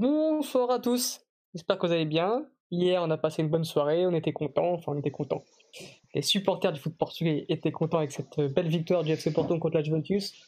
[0.00, 2.46] Bonsoir à tous, j'espère que vous allez bien.
[2.70, 5.42] Hier, on a passé une bonne soirée, on était contents, enfin on était contents.
[6.14, 9.74] Les supporters du foot portugais étaient contents avec cette belle victoire du FC Porto contre
[9.74, 10.46] la Juventus.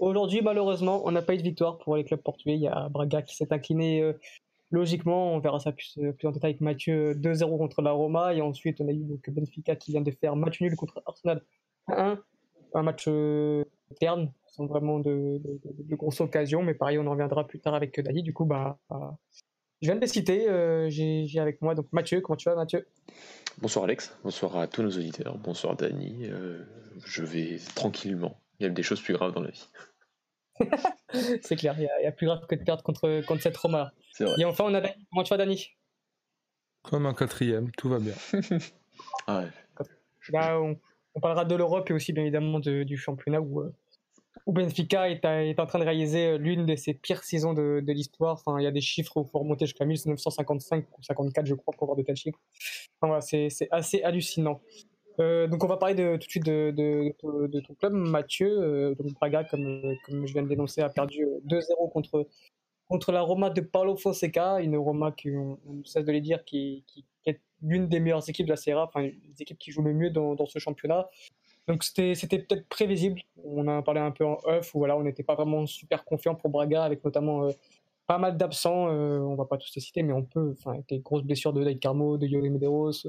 [0.00, 2.56] Aujourd'hui, malheureusement, on n'a pas eu de victoire pour les clubs portugais.
[2.56, 4.14] Il y a Braga qui s'est incliné euh,
[4.72, 8.34] logiquement, on verra ça plus, euh, en détail avec Mathieu 2-0 contre la Roma.
[8.34, 11.44] Et ensuite, on a eu donc Benfica qui vient de faire match nul contre Arsenal
[11.86, 12.18] 1
[12.74, 13.62] Un match euh,
[14.00, 15.40] terne, sans vraiment de,
[15.90, 16.62] grosses occasions.
[16.62, 18.22] Mais pareil, on en reviendra plus tard avec Dani.
[18.22, 19.16] Du coup, bah, bah
[19.80, 20.48] je viens de les citer.
[20.48, 22.20] Euh, j'ai avec moi donc Mathieu.
[22.20, 22.86] Comment tu vas, Mathieu?
[23.58, 24.16] Bonsoir, Alex.
[24.24, 25.36] Bonsoir à tous nos auditeurs.
[25.38, 26.26] Bonsoir, Dani.
[26.26, 26.64] Euh,
[27.04, 28.40] je vais tranquillement.
[28.58, 29.68] Il y a des choses plus graves dans la vie.
[31.42, 33.92] c'est clair, il y, a, plus grave que de perdre contre, contre cette Roma.
[34.38, 35.06] Et enfin, on a Dani.
[35.10, 35.68] Comment tu vas, Dani?
[36.82, 38.14] Comme un quatrième, tout va bien.
[39.28, 39.44] ah
[40.30, 40.76] Là, on,
[41.20, 43.74] parlera de l'Europe et aussi, bien évidemment, du championnat où, euh,
[44.46, 47.80] où Benfica est, est, en train de réaliser euh, l'une de ses pires saisons de,
[47.84, 48.34] de l'histoire.
[48.34, 51.54] Enfin, il y a des chiffres où il faut remonter jusqu'à 1955 ou 54, je
[51.54, 52.38] crois, pour voir de tels chiffres.
[53.00, 54.60] Enfin, voilà, c'est assez hallucinant.
[55.20, 57.12] Euh, donc on va parler de, tout de suite de, de,
[57.48, 58.48] de ton club, Mathieu.
[58.48, 62.26] Euh, donc Braga, comme, comme je viens de dénoncer, a perdu 2-0 contre,
[62.88, 66.44] contre la Roma de Paulo Fonseca, une Roma qui, on, ne cesse de les dire,
[66.44, 66.84] qui,
[67.26, 69.92] est l'une des meilleures équipes de la Serie A, enfin une équipes qui jouent le
[69.92, 71.08] mieux dans, ce championnat.
[71.66, 73.20] Donc c'était peut-être prévisible.
[73.44, 76.34] On a parlé un peu en off où voilà, on n'était pas vraiment super confiant
[76.34, 77.52] pour Braga avec notamment euh,
[78.06, 78.88] pas mal d'absents.
[78.88, 80.54] Euh, on va pas tous les citer, mais on peut.
[80.58, 83.06] Enfin, avec les grosses blessures de David Carmo, de Yuri Medeiros.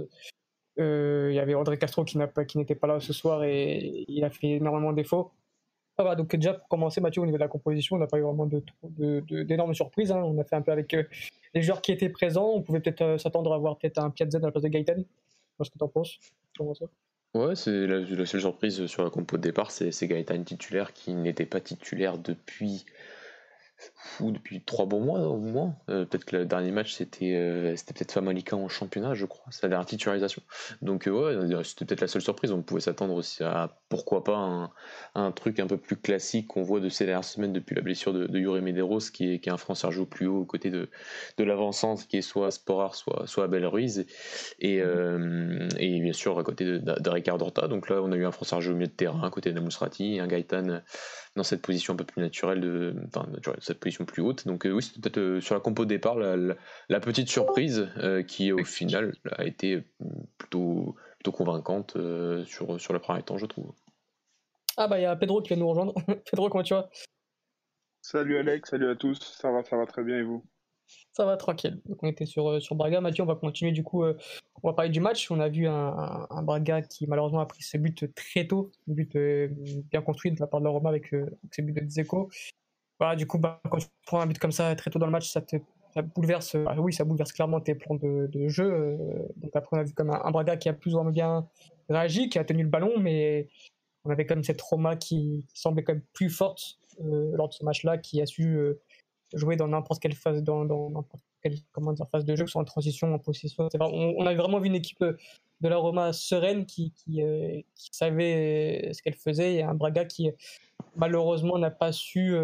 [0.80, 4.29] Euh, il y avait André Castro qui n'était pas, là ce soir et il a
[4.29, 5.31] fait énormément de défauts.
[6.15, 8.47] Donc déjà pour commencer, Mathieu, au niveau de la composition, on n'a pas eu vraiment
[8.47, 10.11] d'énormes surprises.
[10.11, 10.21] Hein.
[10.23, 10.95] On a fait un peu avec
[11.53, 12.49] les joueurs qui étaient présents.
[12.49, 15.03] On pouvait peut-être s'attendre à voir peut-être un Piazza à la place de Gaëtan.
[15.57, 16.19] Qu'est-ce que tu en penses
[17.35, 21.45] Ouais, c'est la, seule surprise sur la compo de départ, c'est Gaëtan titulaire qui n'était
[21.45, 22.85] pas titulaire depuis
[24.19, 25.75] depuis trois bons mois au moins.
[25.90, 29.45] Euh, peut-être que le dernier match c'était euh, c'était peut-être Famalicão en championnat, je crois.
[29.63, 30.41] La dernière titularisation.
[30.81, 32.51] Donc euh, ouais, c'était peut-être la seule surprise.
[32.51, 34.72] On pouvait s'attendre aussi à pourquoi pas
[35.16, 38.13] un, truc un peu plus classique qu'on voit de ces dernières semaines depuis la blessure
[38.13, 40.69] de, de Yuri Medeiros, qui est, qui est un français joue plus haut aux côtés
[40.69, 40.90] de,
[41.38, 44.06] de l'avancante, qui est soit Sporar, soit, soit Abel Ruiz.
[44.59, 47.67] Et, et bien sûr à côté de, de, Horta.
[47.67, 50.19] Donc là, on a eu un français au milieu de terrain, à côté de Mousrati,
[50.19, 50.81] un Gaëtan
[51.39, 53.25] dans cette position un peu plus naturelle, de, enfin,
[53.59, 54.45] cette position plus haute.
[54.45, 58.22] Donc euh, oui, c'est peut-être euh, sur la compo de départ la, petite surprise euh,
[58.23, 59.81] qui au final a été
[60.38, 61.97] plutôt, plutôt convaincante
[62.45, 63.72] sur, sur le premier temps, je trouve.
[64.75, 65.94] Ah bah il y a Pedro qui vient nous rejoindre.
[66.29, 66.89] Pedro, comment tu vas?
[68.01, 70.44] Salut Alex, salut à tous, ça va, ça va très bien et vous?
[71.11, 71.81] Ça va tranquille.
[71.85, 73.01] Donc on était sur, euh, sur Braga.
[73.01, 74.03] Mathieu, on va continuer du coup.
[74.03, 74.17] Euh,
[74.63, 75.29] on va parler du match.
[75.31, 79.16] On a vu un, Braga qui malheureusement a pris ce but très tôt, un but
[79.16, 79.49] euh,
[79.91, 81.13] bien construit de la part de la Roma avec,
[81.51, 82.29] ses buts de Dzeko.
[82.99, 85.11] Voilà, du coup, bah, quand tu prends un but comme ça très tôt dans le
[85.11, 85.55] match, ça te
[86.16, 86.55] bouleverse.
[86.67, 88.97] Ah oui, ça bouleverse clairement tes plans de, de jeu.
[89.38, 91.47] donc après, on a vu comme un, Braga qui a plus ou moins bien
[91.89, 93.47] réagi, qui a tenu le ballon, mais
[94.03, 97.63] on avait quand même cette Roma qui, semblait quand même plus forte lors de ce
[97.63, 98.59] match-là, qui a su
[99.34, 101.06] jouer dans n'importe quelle phase, dans, dans
[101.41, 103.69] quelle comment dire, phase de jeu, soit en transition, en possession.
[103.79, 105.17] on, on, avait vraiment vu une équipe euh,
[105.62, 110.06] de la Roma sereine qui, qui, euh, savait euh, ce qu'elle faisait et un Braga
[110.06, 110.31] qui
[110.95, 112.35] malheureusement n'a pas su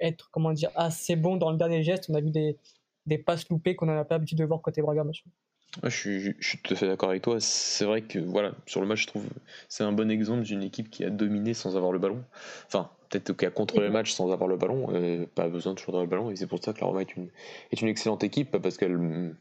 [0.00, 2.06] être comment dire assez bon dans le dernier geste.
[2.08, 2.56] On a vu des,
[3.06, 5.04] des passes loupées qu'on n'a pas l'habitude de voir côté Braga.
[5.04, 5.30] Monsieur.
[5.82, 7.36] Je, suis, je, suis, tout à fait d'accord avec toi.
[7.40, 9.24] C'est vrai que voilà, sur le match, je trouve
[9.68, 12.22] c'est un bon exemple d'une équipe qui a dominé sans avoir le ballon.
[12.66, 15.94] Enfin, peut-être qu'à contrôler le match sans avoir le ballon, euh, pas besoin de toujours
[15.94, 17.28] avoir le ballon, et c'est pour ça que la Roma est une,
[17.72, 19.34] est une excellente équipe, parce qu'elle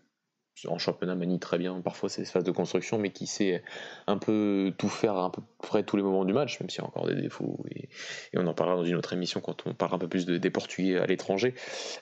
[0.68, 3.64] en championnat manie très bien parfois ces phases de construction, mais qui sait
[4.08, 6.84] un peu tout faire à peu près tous les moments du match, même s'il y
[6.84, 7.64] a encore des défauts.
[7.72, 7.90] Et,
[8.36, 10.50] on en parlera dans une autre émission quand on parlera un peu plus de, des
[10.50, 11.54] Portugais à l'étranger.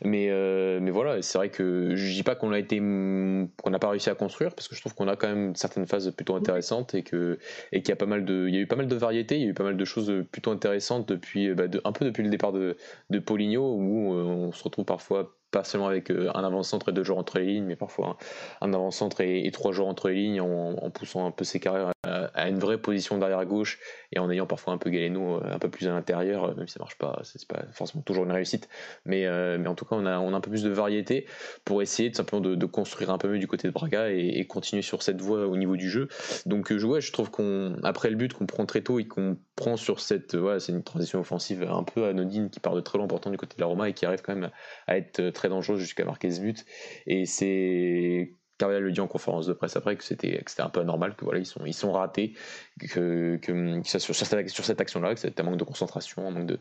[0.04, 4.16] Mais, euh, mais voilà, c'est vrai que je dis pas qu'on n'a pas réussi à
[4.16, 7.40] construire, parce que je trouve qu'on a quand même certaines phases plutôt intéressantes et que
[7.72, 9.54] et qu'il y a y a eu pas mal de variétés, il y a eu
[9.54, 12.78] pas mal de choses plutôt intéressantes depuis bah, un peu depuis le départ de,
[13.10, 16.92] de Paulinho où euh, on se retrouve parfois pas seulement avec euh, un avant-centre et
[16.94, 18.18] deux joueurs entre les lignes, mais parfois
[18.62, 22.50] un, avant-centre et, trois joueurs entre les lignes en, poussant un peu ses carrières à,
[22.50, 23.80] une vraie position derrière gauche
[24.12, 26.68] et en ayant parfois un peu Galeno euh, un peu plus à l'intérieur, euh, même
[26.68, 28.70] si ça marche pas, c'est pas forcément toujours une réussite,
[29.06, 29.28] mais,
[29.58, 31.26] mais en tout cas on a, on a un peu plus de variété
[31.66, 34.82] pour essayer tout simplement de, construire un peu mieux du côté de Braga et, continuer
[34.82, 36.08] sur cette voie au niveau du jeu.
[36.46, 39.78] Donc je, je trouve qu'on après le but qu'on prend très tôt et qu'on prend
[39.78, 43.06] sur cette, ouais, c'est une transition offensive un peu anodine qui part de très loin
[43.06, 44.50] important du côté de la Roma et qui arrive quand même
[44.88, 46.66] à être très dangereuse jusqu'à marquer ce but.
[47.08, 51.16] Et c'est Carvalhal le dit en conférence de presse après que c'était un peu anormal,
[51.16, 52.34] que voilà, ils sont, ils sont ratés,
[52.80, 54.26] que, que, ça, sur, sur
[54.66, 56.60] cette action-là, que c'était un manque de concentration, un manque de,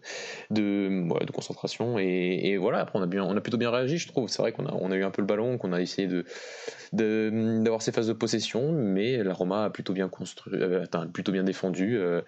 [0.50, 0.88] de,
[1.24, 1.98] de concentration.
[1.98, 4.30] Et, voilà, après, on a, bien, on a plutôt bien réagi, je trouve.
[4.30, 6.24] C'est vrai qu'on a, on a eu un peu le ballon, qu'on a essayé de
[6.92, 11.44] d'avoir ces phases de possession, mais la Roma a plutôt bien construit, euh, plutôt bien
[11.44, 11.96] défendu.
[11.96, 12.20] Euh,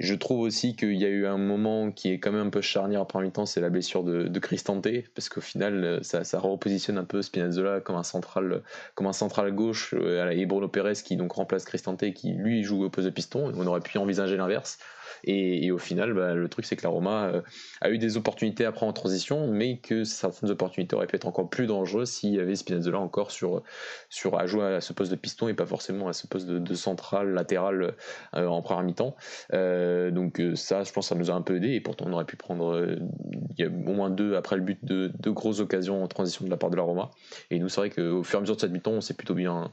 [0.00, 2.60] je trouve aussi qu'il y a eu un moment qui est quand même un peu
[2.60, 6.98] charnière en mi-temps, c'est la blessure de, de Cristante, parce qu'au final, ça, ça repositionne
[6.98, 8.62] un peu Spinazzola comme un central,
[8.96, 12.90] comme central gauche, euh, et Bruno Pérez qui donc remplace Cristante, qui lui joue au
[12.90, 13.52] poste de piston.
[13.54, 14.78] On aurait pu envisager l'inverse.
[15.24, 17.42] Et, au final, bah, le truc, c'est que la Roma euh,
[17.80, 21.50] a eu des opportunités après en transition, mais que certaines opportunités auraient pu être encore
[21.50, 23.62] plus dangereuses s'il y avait Spinazzola encore sur,
[24.08, 26.74] sur, à jouer à ce poste de piston et pas forcément à ce poste de,
[26.74, 27.94] central latéral
[28.34, 29.16] euh, en première mi-temps.
[29.52, 31.72] Euh, donc ça, je pense, ça nous a un peu aidé.
[31.72, 32.96] Et pourtant, on aurait pu prendre,
[33.60, 36.70] au moins deux après le but, de deux grosses occasions en transition de la part
[36.70, 37.10] de la Roma.
[37.50, 39.72] Et nous, c'est vrai qu'au fur et à mesure de cette mi-temps, on plutôt bien,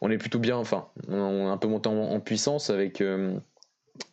[0.00, 3.02] on est plutôt bien, enfin, on a un peu monté en, puissance avec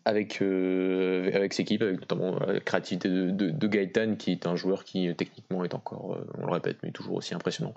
[0.06, 4.56] avec, euh, avec ses équipes, avec notamment la créativité de, de, Gaëtan, qui est un
[4.56, 7.74] joueur qui euh, techniquement est encore, euh, on le répète, mais toujours aussi impressionnant.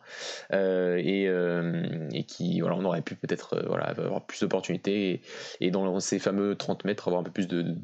[0.52, 5.22] et, qui, voilà, on aurait pu peut-être voilà, avoir plus d'opportunités
[5.60, 7.76] et, dans ces fameux 30 mètres avoir un peu plus de,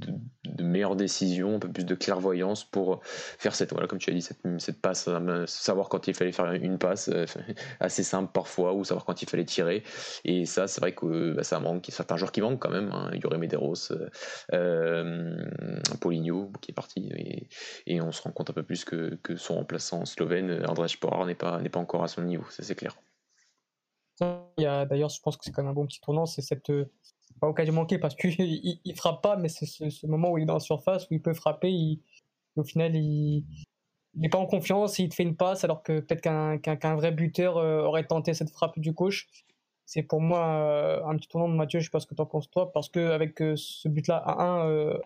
[0.60, 4.22] meilleures décisions, un peu plus de clairvoyance pour faire cette, voilà, comme tu as dit,
[4.22, 5.08] cette, passe,
[5.46, 7.10] savoir quand il fallait faire une passe
[7.80, 9.82] assez simple parfois, ou savoir quand il fallait tirer.
[10.24, 11.86] Et ça, c'est vrai que bah, ça manque.
[11.90, 12.90] Certains joueurs qui manquent quand même.
[12.92, 13.10] Hein.
[13.14, 13.92] Il y aurait Medeiros
[14.52, 15.44] euh,
[16.00, 17.10] Poligno qui est parti
[17.86, 21.34] et, on se rend compte un peu plus que, son remplaçant slovène André Sporar n'est
[21.34, 22.96] pas, pas encore à son niveau, ça c'est clair.
[24.58, 26.70] D'ailleurs, je pense que c'est quand même un bon petit tournant, c'est cette
[27.40, 28.34] pas occasion manquée parce qu'il
[28.84, 31.22] il, frappe pas, mais c'est ce, moment où il est dans la surface, où il
[31.22, 31.98] peut frapper,
[32.56, 33.44] au final il
[34.14, 37.56] n'est pas en confiance, il te fait une passe alors que peut-être qu'un vrai buteur
[37.56, 39.28] euh, aurait tenté cette frappe du coach
[39.86, 41.80] c'est pour moi euh, un petit tournant de Mathieu.
[41.80, 44.16] Je sais pas ce que tu en penses toi, parce que avec euh, ce but-là
[44.16, 44.98] à 1, euh,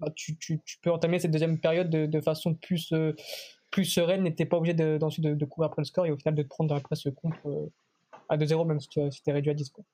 [0.00, 2.92] bah, tu, tu, tu, peux entamer cette deuxième période de, de façon plus,
[3.84, 4.22] sereine.
[4.22, 6.74] N'étais pas obligé d'ensuite de, de, après le score et au final de te prendre
[6.74, 7.70] après ce contre
[8.28, 9.70] à 2-0, même si tu es réduit à 10.
[9.70, 9.84] Quoi.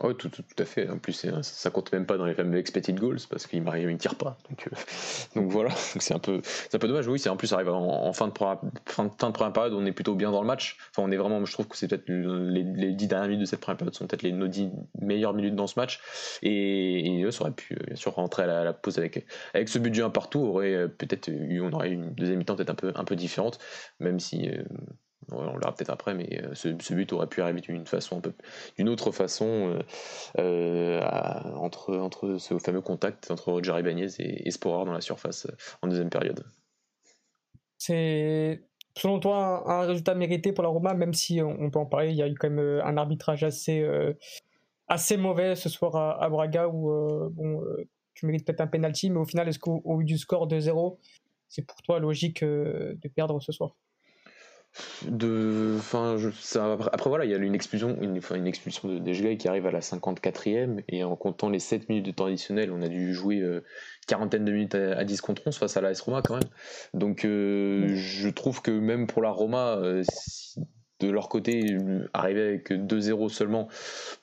[0.00, 0.88] Oui, tout, tout, à fait.
[0.88, 4.14] En plus, ça compte même pas dans les fameux expected goals parce qu'il ne tire
[4.14, 4.38] pas.
[4.48, 4.76] Donc, euh,
[5.34, 6.40] donc voilà, c'est un peu,
[6.72, 7.06] un peu dommage.
[7.08, 10.30] Oui, en plus arrive en, fin de fin, de première période, on est plutôt bien
[10.30, 10.76] dans le match.
[10.90, 13.46] Enfin, on est vraiment, je trouve que c'est peut-être les, les, 10 dernières minutes de
[13.46, 14.70] cette première période sont peut-être les nos 10
[15.00, 16.00] meilleures minutes dans ce match.
[16.42, 19.90] Et, eux, ça aurait pu bien sûr rentrer à la, pause avec avec ce but
[19.90, 22.74] du 1 partout, aurait euh, peut-être eu, on aurait eu une deuxième mi-temps peut-être un
[22.74, 23.58] peu un peu différente,
[24.00, 24.62] même si euh,
[25.30, 28.22] on verra peut-être après, mais euh, ce, but aurait pu arriver d'une façon
[28.76, 29.82] d'une autre façon euh,
[30.38, 31.02] euh,
[31.56, 35.46] entre, entre ce fameux contact entre Roger Ibanez et, et Sporar dans la surface
[35.82, 36.44] en deuxième période.
[37.76, 38.62] C'est
[38.96, 42.16] selon toi un, résultat mérité pour la Roma, même si on, peut en parler, il
[42.16, 43.86] y a eu quand même un arbitrage assez,
[44.88, 46.90] assez mauvais ce soir à, Braga où
[47.30, 47.62] bon,
[48.14, 50.98] tu mérites peut-être un penalty, mais au final, est-ce qu'au vu du score de 0,
[51.48, 53.76] c'est pour toi logique de perdre ce soir?
[55.08, 56.16] De enfin
[56.92, 59.70] après voilà il y a une expulsion une, une expulsion de Dejgay qui arrive à
[59.70, 63.40] la 54e et en comptant les 7 minutes de temps additionnel on a dû jouer
[63.40, 63.64] euh,
[64.08, 66.48] quarantaine de minutes à, 10 contre 11 face à la S Roma quand même.
[66.94, 70.02] Donc euh, je trouve que même pour la Roma euh,
[71.00, 71.76] de leur côté,
[72.12, 73.68] arriver avec 2-0 seulement,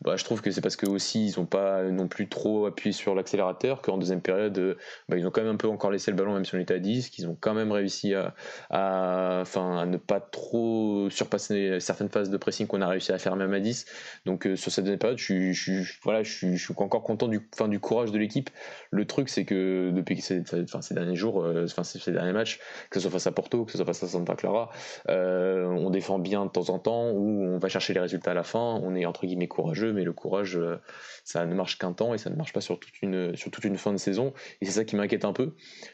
[0.01, 2.91] bah, je trouve que c'est parce que aussi ils n'ont pas non plus trop appuyé
[2.91, 4.75] sur l'accélérateur, qu'en deuxième période, euh,
[5.07, 6.73] bah, ils ont quand même un peu encore laissé le ballon, même si on était
[6.73, 8.33] à 10, qu'ils ont quand même réussi à,
[8.69, 13.17] à, enfin, à ne pas trop surpasser certaines phases de pressing qu'on a réussi à
[13.17, 13.85] faire même à 10.
[14.25, 17.67] Donc euh, sur cette deuxième période, je, je, voilà, je, suis encore content du, fin,
[17.67, 18.49] du courage de l'équipe.
[18.91, 22.99] Le truc, c'est que depuis ces, enfin, derniers jours, euh, enfin, ces, derniers matchs, que
[22.99, 24.69] ce soit face à Porto, que ce soit face à Santa Clara,
[25.07, 28.43] on défend bien de temps en temps, où on va chercher les résultats à la
[28.43, 30.77] fin, on est entre guillemets courageux, mais le courage, euh,
[31.23, 33.63] ça ne marche qu'un temps et ça ne marche pas sur toute une, sur toute
[33.63, 34.33] une fin de saison.
[34.61, 35.53] Et c'est ça qui m'inquiète un peu.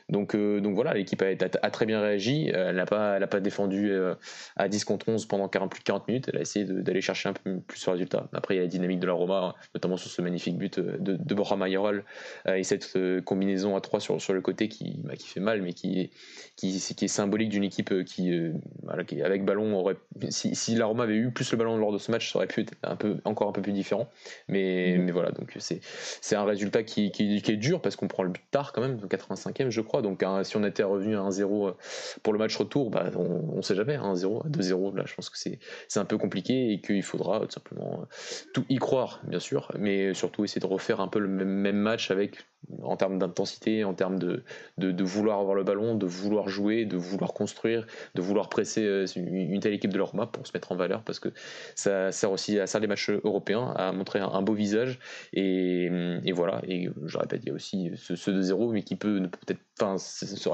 [0.09, 1.35] Donc, euh, donc voilà, l'équipe a,
[1.71, 2.49] très bien réagi.
[2.53, 4.15] Elle n'a pas, pas défendu euh,
[4.55, 6.29] à 10 contre 11 pendant 40, plus de 40 minutes.
[6.31, 8.27] Elle a essayé d'aller chercher un peu plus le résultat.
[8.33, 11.15] Après, il y a la dynamique de la Roma, notamment sur ce magnifique but de,
[11.15, 12.03] de Borja Mayoral
[12.47, 15.73] et cette combinaison à 3 sur, sur le côté qui, bah, qui fait mal, mais
[15.73, 16.11] qui,
[16.55, 18.31] qui, est symbolique d'une équipe qui,
[18.87, 19.97] avec ballon, aurait,
[20.61, 22.61] si la Roma avait eu plus le ballon lors de ce match, ça aurait pu
[22.61, 24.09] être un peu, encore un peu plus différent.
[24.47, 25.05] Mais, mhm.
[25.05, 28.43] mais voilà, donc c'est un résultat qui, qui, est dur parce qu'on prend le but
[28.51, 30.01] tard quand même, 85e je crois.
[30.01, 31.71] Donc si on était revenu à 1-0 euh,
[32.23, 35.37] pour le match retour, bah, on ne sait jamais, 1-0, 2-0, là je pense que
[35.37, 35.59] c'est
[35.99, 38.05] un peu compliqué et qu'il faudra tout simplement euh,
[38.53, 42.11] tout y croire, bien sûr, mais surtout essayer de refaire un peu le même, match
[42.11, 42.45] avec
[42.83, 44.43] en termes d'intensité, en termes de,
[44.77, 49.05] de, vouloir avoir le ballon, de vouloir jouer, de vouloir construire, de vouloir presser euh,
[49.15, 51.29] une, telle équipe de leur map pour se mettre en valeur parce que
[51.75, 54.99] ça sert aussi à ça les matchs européens, à montrer un, beau visage
[55.33, 55.89] et,
[56.33, 56.61] voilà.
[56.67, 59.97] Et je répète, il y a aussi ce, 2-0 mais qui peut peut-être, enfin,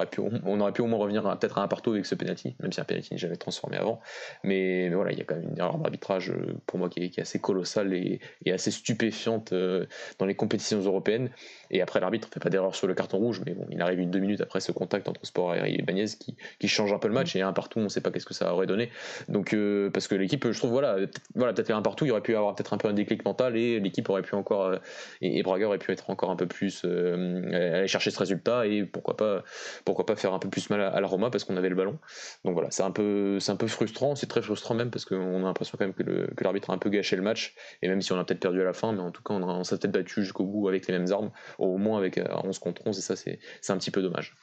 [0.06, 2.72] pu, on aurait pu au moins revenir peut-être à un partout avec ce penalty, même
[2.72, 4.00] si un penalty n'est jamais transformé avant.
[4.44, 7.20] Mais, voilà, il y a quand même une erreur d'arbitrage euh, pour moi qui est,
[7.20, 8.20] assez colossale et,
[8.52, 9.86] assez stupéfiante euh,
[10.20, 11.30] dans les compétitions européennes.
[11.70, 14.00] Et après, l'arbitre ne fait pas d'erreur sur le carton rouge, mais bon, il arrive
[14.00, 17.08] une deux minutes après ce contact entre Sport et Bagnez qui, qui change un peu
[17.08, 17.36] le match.
[17.36, 18.90] Et un partout, on ne sait pas qu'est-ce que ça aurait donné.
[19.28, 20.98] Donc, euh, parce que l'équipe, je trouve, voilà,
[21.36, 23.80] voilà peut-être un partout, il aurait pu avoir peut-être un peu un déclic mental et
[23.80, 24.78] l'équipe aurait pu encore, euh,
[25.22, 28.84] et, Braga aurait pu être encore un peu plus, euh, aller chercher ce résultat et
[28.84, 29.44] pourquoi pas,
[29.86, 31.98] pourquoi pas faire un peu plus mal à, la Roma parce qu'on avait le ballon.
[32.46, 35.44] Donc voilà, c'est un peu, c'est un peu frustrant, c'est très frustrant même parce qu'on
[35.44, 37.56] a l'impression quand même que l'arbitre a un peu gâché le match.
[37.82, 39.44] Et même si on a peut-être perdu à la fin, mais en tout cas, on,
[39.44, 42.60] on s'est peut-être battu jusqu'au bout avec les mêmes armes au moins avec 11 euh,
[42.60, 43.40] contre 11, et ça, c'est
[43.70, 44.36] un petit peu dommage.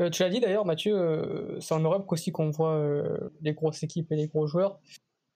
[0.00, 2.82] Euh, tu l'as dit d'ailleurs, Mathieu, euh, c'est en Europe qu'aussi qu'on voit
[3.42, 4.78] les grosses équipes et les gros joueurs.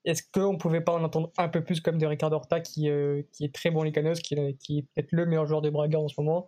[0.05, 3.55] Est-ce qu'on pouvait pas en entendre un peu plus comme de Ricardo Horta, qui, est
[3.55, 6.47] très bon caneuses, qui, qui est peut-être le meilleur joueur de Braga en ce moment?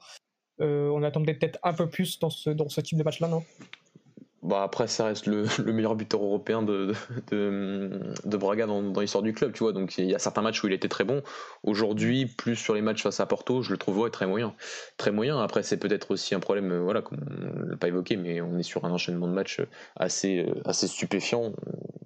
[0.58, 3.44] On attendait peut-être un peu plus dans ce, dans ce type de match-là, non?
[4.46, 6.92] Bah après, ça reste le, meilleur buteur européen de,
[7.32, 9.72] de, Braga dans, l'histoire du club, tu vois.
[9.72, 11.22] Donc il y a certains matchs où il était très bon.
[11.64, 14.54] Aujourd'hui, plus sur les matchs face à Porto, je le trouve très moyen.
[14.98, 15.40] Très moyen.
[15.40, 18.40] Après, c'est peut-être aussi un problème, euh, voilà, comme on ne l'a pas évoqué, mais
[18.40, 19.60] on est sur un enchaînement de matchs
[19.96, 21.52] assez, euh, assez stupéfiant.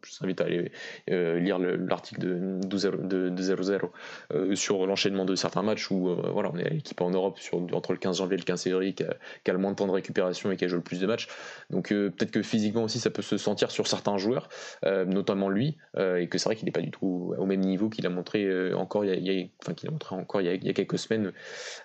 [0.03, 0.73] Je vous invite à aller
[1.11, 7.01] euh, lire l'article de 2-0 sur l'enchaînement de certains matchs où voilà, on est l'équipe
[7.03, 9.73] en Europe sur, entre le 15 janvier et le 15 février qui a, le moins
[9.73, 11.29] de temps de récupération et qui a joué le plus de matchs.
[11.69, 11.93] Donc
[12.31, 14.49] que physiquement aussi ça peut se sentir sur certains joueurs,
[14.85, 17.61] euh, notamment lui, euh, et que c'est vrai qu'il n'est pas du tout au même
[17.61, 20.65] niveau qu'il a montré euh, encore il y a, enfin qu'il a montré encore il
[20.65, 21.33] y a, quelques semaines,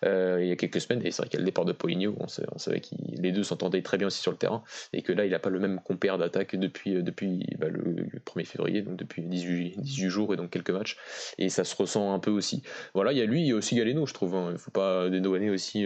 [0.04, 2.16] il y a quelques semaines, et c'est vrai qu'il y a le départ de Poligno,
[2.20, 2.88] on, savait, que
[3.22, 5.50] les deux s'entendaient très bien aussi sur le terrain, et que là il n'a pas
[5.50, 10.34] le même compère d'attaque depuis, depuis bah, le, 1er février, donc depuis 18, 18 jours
[10.34, 10.98] et donc quelques matchs,
[11.38, 12.64] et ça se ressent un peu aussi.
[12.94, 14.48] Voilà, il y a lui, il y a aussi Galeno, je trouve, hein.
[14.50, 15.86] il ne faut pas dédouaner aussi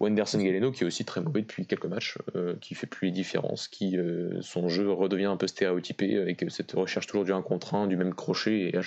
[0.00, 2.18] Wenderson Galeno qui est aussi très mauvais depuis quelques matchs,
[2.60, 6.72] qui fait plus les différences, qui euh, son jeu redevient un peu stéréotypé avec cette
[6.72, 8.78] recherche toujours du 1 contre 1, du même crochet et,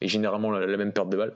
[0.00, 1.34] et généralement la, même perte de balle.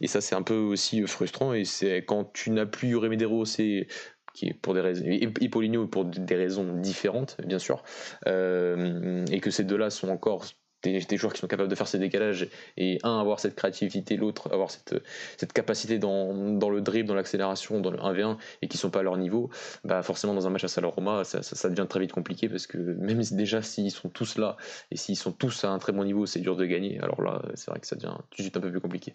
[0.00, 1.54] Et ça, c'est un peu aussi frustrant.
[1.54, 3.86] Et c'est quand tu n'as plus Remedero, c'est
[4.34, 7.82] qui est pour des raisons et pour des raisons différentes bien sûr
[8.26, 10.46] euh, et que ces deux-là sont encore
[10.82, 14.52] des, joueurs qui sont capables de faire ces décalages et un avoir cette créativité, l'autre
[14.52, 14.94] avoir cette,
[15.36, 19.00] cette capacité dans, dans le dribble, dans l'accélération, dans le 1v1 et qui sont pas
[19.00, 19.50] à leur niveau,
[19.84, 22.66] bah forcément dans un match à Salaroma ça, ça, ça, devient très vite compliqué parce
[22.66, 24.56] que même déjà s'ils sont tous là
[24.90, 26.98] et s'ils sont tous à un très bon niveau, c'est dur de gagner.
[27.00, 29.14] Alors là, c'est vrai que ça devient tout de suite un peu plus compliqué.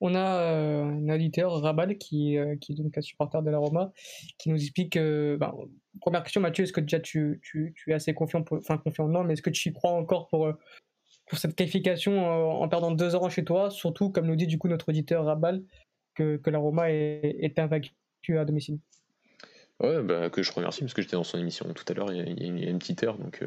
[0.00, 3.58] On a euh, un auditeur, Rabal, qui, euh, qui est donc un supporter de la
[3.58, 3.92] Roma,
[4.38, 4.96] qui nous explique.
[4.96, 5.54] Bah,
[6.00, 9.24] première question, Mathieu, est-ce que déjà tu, tu, tu es assez confiant, enfin confiant non,
[9.24, 10.52] mais est-ce que tu y crois encore pour, euh,
[11.28, 12.26] pour cette qualification
[12.62, 15.64] en perdant deux ans chez toi, surtout comme nous dit du coup notre auditeur Rabal,
[16.14, 17.92] que, que la Roma est, est invaincue
[18.38, 18.78] à domicile
[19.80, 22.62] Ouais, bah, que je remercie parce que j'étais dans son émission tout à l'heure, il,
[22.62, 23.44] y a une petite heure, donc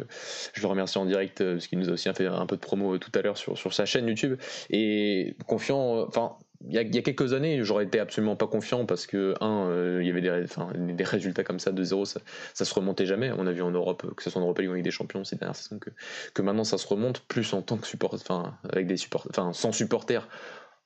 [0.54, 2.98] je le remercie en direct parce qu'il nous a aussi fait un peu de promo
[2.98, 4.40] tout à l'heure sur, sa chaîne YouTube.
[4.70, 9.34] Et confiant, enfin, il y, a, quelques années, j'aurais été absolument pas confiant parce que,
[9.42, 12.20] un, euh, il y avait des, résultats comme ça de zéro, ça,
[12.54, 13.32] ça, se remontait jamais.
[13.38, 15.24] On a vu en Europe, que ce soit en Europe League ou avec des champions
[15.24, 15.90] ces dernières saisons, que,
[16.34, 19.54] que maintenant ça se remonte plus en tant que support, enfin, avec des supporters, enfin,
[19.54, 20.28] sans supporters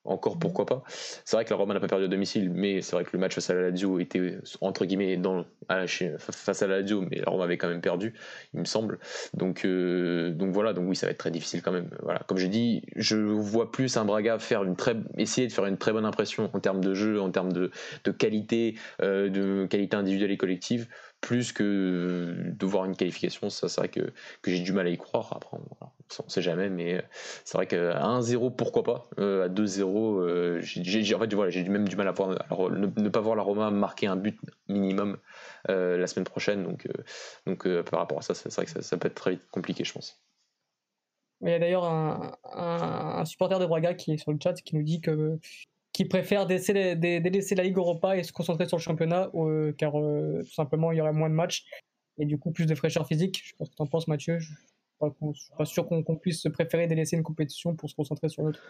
[0.06, 0.84] encore pourquoi pas.
[0.88, 3.20] C'est vrai que la Roma n'a pas perdu à domicile, mais c'est vrai que le
[3.20, 7.32] match face à la Lazio était entre guillemets dans, face à la Lazio, mais la
[7.32, 8.14] Roma avait quand même perdu,
[8.54, 9.00] il me semble.
[9.34, 11.90] Donc, euh, voilà, donc oui, ça va être très difficile quand même.
[12.28, 15.78] Comme j'ai dit, je vois plus un Braga faire une très, essayer de faire une
[15.78, 17.72] très bonne impression en termes de jeu, en termes de,
[18.04, 20.88] de qualité, euh, de qualité individuelle et collective,
[21.22, 23.50] plus que de voir une qualification.
[23.50, 25.34] Ça, c'est vrai que, que j'ai du mal à y croire.
[25.36, 25.88] Après, on,
[26.24, 27.04] on sait jamais, mais
[27.44, 29.10] c'est vrai qu'à 1-0, pourquoi pas.
[29.20, 33.10] Euh, à 2-0, euh, j'ai, en fait, voilà, même du mal à voir, alors, ne,
[33.10, 35.18] pas voir la Roma marquer un but minimum
[35.70, 36.64] euh, la semaine prochaine.
[36.64, 36.88] Donc,
[37.46, 39.94] donc par rapport à ça, c'est vrai que ça, peut être très vite compliqué, je
[39.94, 40.22] pense.
[41.42, 44.76] Il y a d'ailleurs un, un, supporter de Braga qui est sur le chat qui
[44.76, 45.38] nous dit que
[45.96, 49.32] qui préfère délaisser, délaisser, la Ligue Europa et se concentrer sur le championnat,
[49.78, 51.66] car tout simplement il y aurait moins de matchs
[52.18, 53.42] et du coup plus de fraîcheur physique.
[53.46, 54.38] Je pense que tu en penses, Mathieu.
[54.40, 54.52] Je
[55.02, 58.44] je suis pas sûr qu'on puisse se préférer délaisser une compétition pour se concentrer sur
[58.44, 58.62] l'autre.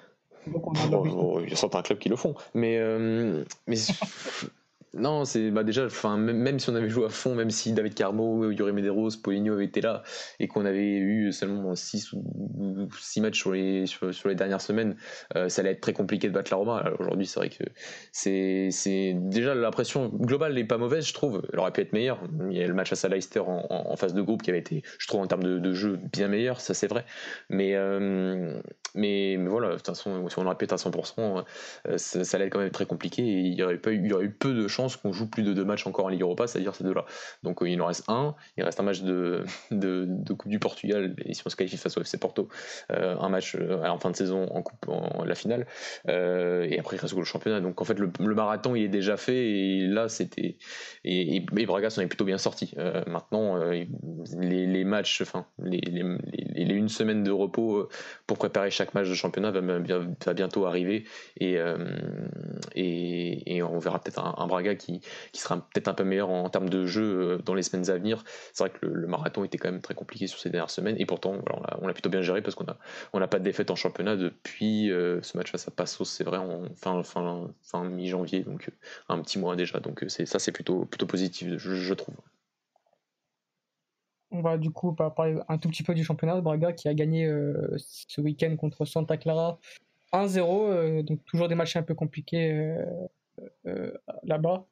[0.47, 2.35] Il y a certains clubs qui le font.
[2.53, 3.75] Mais, euh, mais
[4.97, 5.87] Non, c'est bah déjà,
[6.17, 9.65] même, si on avait joué à fond, même si David Carmo, Yuri Medeiros, Poligno avaient
[9.65, 10.03] été là
[10.39, 14.95] et qu'on avait eu seulement 6 ou 6 matchs sur les, dernières semaines,
[15.35, 16.91] euh, ça allait être très compliqué de battre la Roma.
[16.99, 17.63] Aujourd'hui, c'est vrai que
[18.13, 21.41] c'est, déjà l'impression globale n'est pas mauvaise, je trouve.
[21.51, 22.21] Elle aurait pu être meilleure.
[22.49, 24.81] Il y a le match à Leicester en, en, phase de groupe qui avait été,
[24.97, 27.05] je trouve, en termes de, jeu bien meilleur, ça c'est vrai.
[27.49, 28.61] Mais, euh,
[28.95, 31.43] mais, voilà, de toute façon, si on pu être à 100%,
[31.87, 34.09] euh, ça, ça, allait quand même très compliqué et il y aurait, pas eu, il
[34.09, 36.21] y aurait eu peu de chances qu'on joue plus de deux matchs encore en Ligue
[36.21, 37.05] Europa, c'est-à-dire ces deux-là.
[37.43, 41.15] Donc euh, il en reste un, il reste un match de, de, Coupe du Portugal,
[41.25, 42.49] et si on se qualifie face au FC Porto,
[42.91, 45.65] euh, un match en fin de saison en Coupe, en, la finale,
[46.07, 47.61] et après il reste le championnat.
[47.61, 50.57] Donc en fait le, marathon il est déjà fait, et là c'était.
[51.03, 52.73] Et, et, Braga s'en est plutôt bien sorti.
[53.07, 53.57] maintenant,
[54.37, 57.89] les, matchs, enfin, les, les, une semaine de repos
[58.27, 61.05] pour préparer chaque match de championnat va, bientôt arriver,
[61.39, 61.57] et,
[62.75, 65.01] et, on verra peut-être un, Braga qui,
[65.33, 68.23] sera peut-être un peu meilleur en, termes de jeu euh, dans les semaines à venir.
[68.53, 71.05] C'est vrai que le, marathon était quand même très compliqué sur ces dernières semaines et
[71.05, 71.37] pourtant
[71.81, 72.77] on l'a plutôt bien géré parce qu'on n'a
[73.13, 76.37] on pas de défaite en championnat depuis euh, ce match face à Passos, c'est vrai,
[76.37, 78.71] en fin, fin, fin mi-janvier, donc euh,
[79.09, 79.79] un petit mois déjà.
[79.79, 82.15] Donc ça c'est plutôt, plutôt positif, je, trouve.
[84.35, 86.41] On va du coup parler un tout petit peu du championnat.
[86.41, 87.31] Braga qui a gagné
[87.77, 89.59] ce week-end contre Santa Clara
[90.13, 92.75] 1-0, donc toujours des matchs un peu compliqués
[93.67, 93.91] euh,
[94.23, 94.65] là-bas,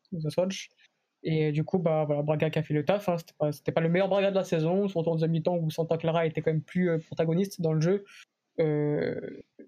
[1.24, 3.10] Et du coup, bah, Braga qui a fait le taf.
[3.10, 3.18] Hein.
[3.52, 6.26] C'était, pas, le meilleur Braga de la saison, surtout en deuxième mi-temps où Santa Clara
[6.26, 8.06] était quand même plus euh, protagoniste dans le jeu.
[8.60, 9.20] Euh,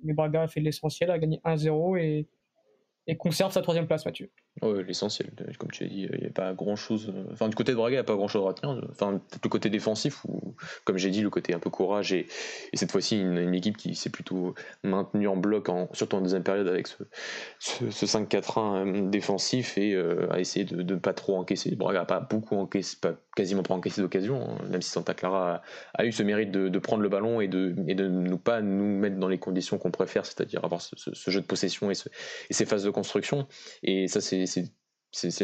[0.04, 2.28] mais Braga a fait l'essentiel, a gagné 1-0 et,
[3.08, 4.30] et conserve sa troisième place, Mathieu.
[4.62, 7.12] Ouais, l'essentiel, comme tu as dit, il n'y a pas grand chose.
[7.34, 8.82] Enfin, du côté de Braga, il n'y a pas grand chose à retenir.
[8.90, 12.26] Enfin, le côté défensif, ou comme j'ai dit, le côté un peu courage, et,
[12.72, 16.44] et cette fois-ci, une, équipe qui s'est plutôt maintenue en bloc, en, surtout en deuxième
[16.44, 17.04] période, avec ce,
[17.60, 21.76] ce, 5-4-1 euh, défensif, et euh, a essayé de ne pas trop encaisser.
[21.76, 25.64] Braga n'a pas beaucoup encaissé, pas, quasiment pas encaissé d'occasion, hein, même si Santa Clara
[25.96, 29.00] a, eu ce mérite de, prendre le ballon et de ne de nous pas nous
[29.00, 31.96] mettre dans les conditions qu'on préfère, c'est-à-dire avoir ce, ce, jeu de possession et,
[32.50, 33.48] et ces phases de construction.
[33.84, 34.72] Et ça, c'est c'est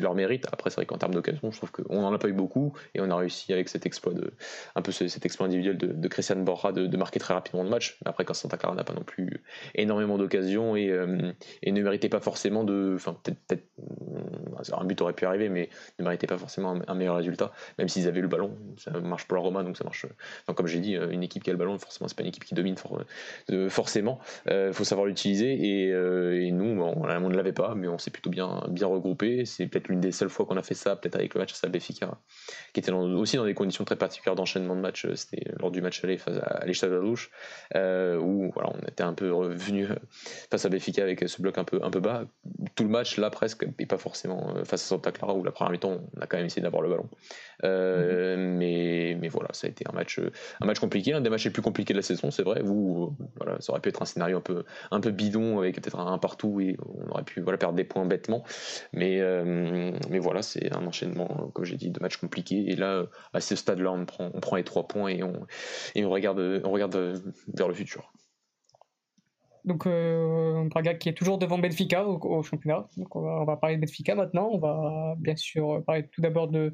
[0.02, 0.48] leur mérite.
[0.52, 3.02] Après, c'est vrai qu'en termes d'occasion, je trouve qu'on n'en a pas eu beaucoup et
[3.02, 4.34] on a réussi avec cet exploit de,
[4.76, 7.98] un peu cet exploit individuel de, Christian Borja de, marquer très rapidement le match.
[8.06, 9.44] Après, quand Santa Clara n'a pas non plus
[9.76, 11.32] énormément d'occasions et, euh,
[11.64, 15.70] et, ne méritait pas forcément de, enfin peut-être, euh, un but aurait pu arriver, mais
[16.00, 17.52] ne méritait pas forcément un, meilleur résultat.
[17.78, 20.06] Même s'ils avaient le ballon, ça marche pour la Roma, donc ça marche.
[20.44, 22.30] Enfin, comme j'ai dit, euh, une équipe qui a le ballon, forcément, c'est pas une
[22.30, 22.76] équipe qui domine
[23.70, 24.20] forcément.
[24.48, 28.30] Il faut savoir l'utiliser et, et, nous, on ne l'avait pas, mais on s'est plutôt
[28.30, 31.34] bien bien regroupé c'est peut-être l'une des seules fois qu'on a fait ça, peut-être avec
[31.34, 32.18] le match à Salbefika,
[32.74, 35.06] qui était aussi dans des conditions très particulières d'enchaînement de match.
[35.06, 39.14] Euh, c'était lors du match aller face à l'Estade euh, où voilà, on était un
[39.14, 39.96] peu revenu euh,
[40.50, 42.26] face à Béfica avec ce bloc un peu, un peu bas.
[42.76, 45.72] Tout le match, là, presque, et pas forcément face à Santa Clara, où la première
[45.72, 47.10] mi-temps, on a quand même essayé d'avoir le ballon.
[47.64, 48.58] Euh, mhm.
[48.58, 50.20] mais, mais voilà, ça a été un match,
[50.62, 52.62] un match compliqué, un des matchs les plus compliqués de la saison, c'est vrai.
[52.64, 56.00] Vous, voilà, ça aurait pu être un scénario un peu, un peu bidon avec peut-être
[56.00, 58.44] un, partout et on aurait pu voilà, perdre des points bêtement.
[58.94, 59.44] Mais, euh,
[60.10, 62.66] mais voilà, c'est un enchaînement, comme j'ai dit, de matchs compliqués.
[62.68, 65.46] Et là, à ce stade-là, on prend, les trois points et on,
[65.96, 68.12] et regarde, vers le futur.
[69.64, 72.88] Donc euh, Braga qui est toujours devant Benfica au, championnat.
[72.98, 74.50] Donc on va, parler de Benfica maintenant.
[74.52, 76.74] On va bien sûr parler tout d'abord de,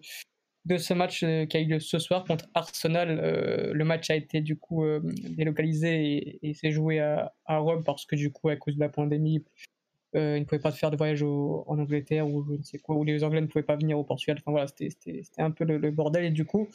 [0.77, 3.19] ce match euh, qui a eu lieu ce soir contre Arsenal.
[3.21, 8.05] Euh, le match a été du coup euh, délocalisé et, s'est joué à, Rome parce
[8.05, 9.43] que du coup à cause de la pandémie,
[10.13, 13.03] ils ne pouvaient pas faire de voyage en Angleterre ou je ne sais quoi, où
[13.03, 14.37] les Anglais ne pouvaient pas venir au Portugal.
[14.39, 16.67] Enfin voilà, c'était un peu le, bordel et du coup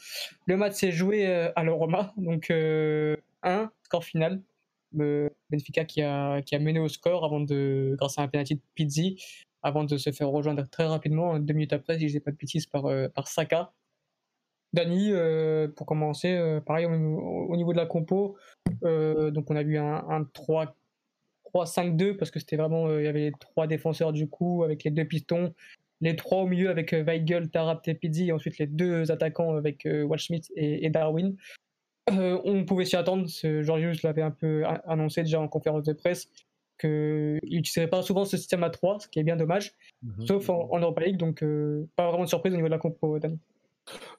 [0.45, 2.13] le match s'est joué à l'Oroma.
[2.17, 4.41] Donc un score final.
[4.93, 8.61] Benfica qui a, qui a mené au score avant de, grâce à un penalty de
[8.75, 9.17] Pizzi,
[9.63, 12.37] avant de se faire rejoindre très rapidement, deux minutes après, si je dis pas de
[12.37, 13.71] bêtises, par, par Saka.
[14.73, 18.35] Dani, euh, pour commencer, euh, pareil au, niveau de la compo,
[18.83, 20.27] euh, donc on a eu un,
[21.53, 25.05] 3-5-2 parce que c'était vraiment, il y avait trois défenseurs du coup avec les deux
[25.05, 25.53] pistons,
[26.01, 30.51] les trois au milieu avec Weigel, Tarap, Tepidzi et ensuite les deux attaquants avec Waldschmidt
[30.55, 31.35] et, et Darwin.
[32.09, 36.29] on pouvait s'y attendre, Georgius l'avait un peu annoncé déjà en conférence de presse
[36.79, 40.25] qu'il n'utiliserait pas souvent ce système à 3, ce qui est bien dommage, mhm.
[40.25, 41.43] sauf en, en, Europa League, donc
[41.95, 43.17] pas vraiment de surprise au niveau de la compo.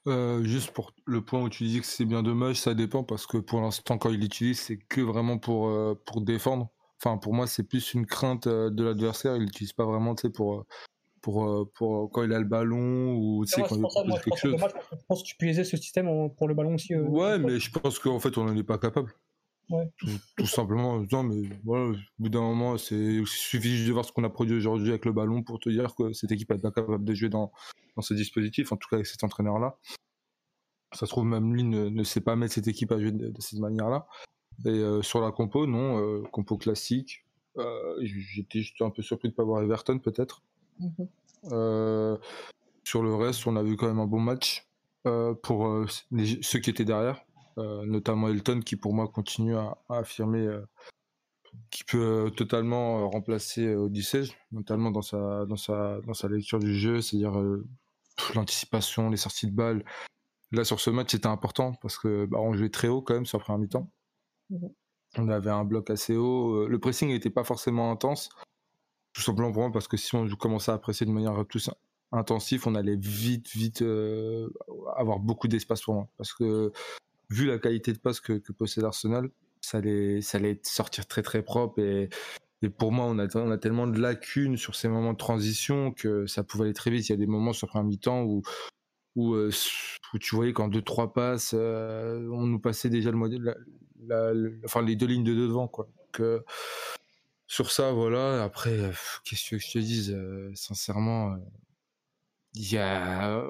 [0.07, 3.27] Euh, juste pour le point où tu dis que c'est bien dommage, ça dépend parce
[3.27, 6.71] que pour l'instant, quand il l'utilise, c'est que vraiment pour, euh, pour défendre.
[7.05, 9.37] Enfin, pour moi, c'est plus une crainte euh, de l'adversaire.
[9.37, 10.65] Il l'utilise pas vraiment, tu sais, pour,
[11.21, 14.57] pour, pour quand il a le ballon ou tu sais, quand il quelque chose.
[14.59, 16.95] je pense que tu peux utiliser ce système pour le ballon aussi.
[16.95, 19.13] ouais, mais je pense qu'en fait, on n'en est pas capable.
[20.37, 24.13] Tout, simplement, non, mais voilà, au bout d'un moment, il suffit juste de voir ce
[24.13, 26.71] qu'on a produit aujourd'hui avec le ballon pour te dire que cette équipe est pas
[26.71, 27.51] capable de jouer dans,
[27.97, 29.79] dans ce dispositif, en tout cas avec cet entraîneur-là.
[30.93, 33.59] Ça se trouve, même lui ne, sait pas mettre cette équipe à jouer de, cette
[33.59, 34.07] manière-là.
[34.65, 37.25] Et euh, sur la compo, non, euh, compo classique.
[37.57, 40.43] Euh, j'étais juste un peu surpris de ne pas voir Everton, peut-être.
[40.81, 41.07] Mhm.
[42.83, 44.67] sur le reste, on a vu quand même un bon match
[45.43, 45.87] pour
[46.43, 47.25] ceux qui étaient derrière.
[47.57, 50.49] Notamment Elton qui pour moi continue à, affirmer
[51.71, 57.01] qu'il peut totalement remplacer Odyssey, notamment dans sa, dans, sa, dans sa lecture du jeu,
[57.01, 57.41] c'est-à-dire
[58.35, 59.85] l'anticipation, les sorties de balles.
[60.53, 63.27] Là, sur ce match, c'était important parce que bah, on jouait très haut quand même
[63.27, 63.91] sur la première mi-temps.
[64.51, 64.71] Mhm.
[65.17, 66.67] On avait un bloc assez haut.
[66.67, 68.31] Le pressing n'était pas forcément intense,
[69.13, 71.71] tout simplement pour moi parce que si on commençait à presser de manière plus
[72.11, 73.85] intensive, on allait vite, vite
[74.97, 76.09] avoir beaucoup d'espace pour moi.
[76.17, 76.73] Parce que
[77.31, 79.31] vu la qualité de passe que, possède Arsenal,
[79.61, 82.09] ça allait, ça allait sortir très très propre et,
[82.79, 86.65] pour moi, on a, tellement de lacunes sur ces moments de transition que ça pouvait
[86.65, 87.07] aller très vite.
[87.09, 88.41] Il y a des moments sur un mi-temps où,
[89.17, 89.51] où, euh,
[90.19, 93.55] tu voyais qu'en deux trois passes, euh, on nous passait déjà le modèle,
[94.65, 95.89] enfin les deux lignes de devant quoi.
[97.47, 98.43] Sur ça, voilà.
[98.43, 98.91] Après,
[99.25, 100.17] qu'est-ce que je te dise
[100.55, 101.37] Sincèrement,
[102.55, 103.45] il y a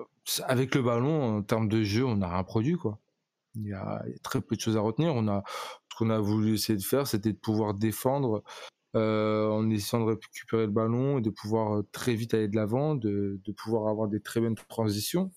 [0.45, 2.99] avec le ballon en termes de jeu, on a un produit quoi.
[3.57, 5.15] Il y, a, très peu de choses à retenir.
[5.15, 5.45] On a,
[5.93, 8.43] ce qu'on a voulu essayer de faire, c'était de pouvoir défendre
[8.97, 12.57] euh, en essayant de récupérer le ballon et de pouvoir euh, très vite aller de
[12.57, 15.31] l'avant, de, pouvoir avoir des très bonnes transitions,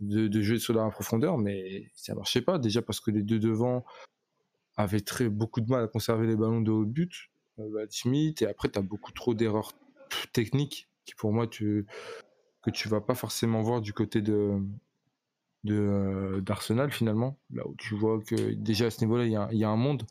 [0.00, 2.58] de, de jouer sur la profondeur, mais ça marchait pas.
[2.58, 3.84] Déjà parce que les deux devant
[4.76, 8.48] avaient très, beaucoup de mal à conserver les ballons de haut but, euh, Schmidt, et
[8.48, 9.72] après tu as beaucoup trop d'erreurs
[10.32, 11.86] techniques qui pour moi tu,
[12.62, 14.60] que tu vas pas forcément voir du côté de,
[15.66, 19.68] euh, d'Arsenal finalement, là où tu vois que déjà à ce niveau-là, il y, a
[19.68, 20.04] un monde.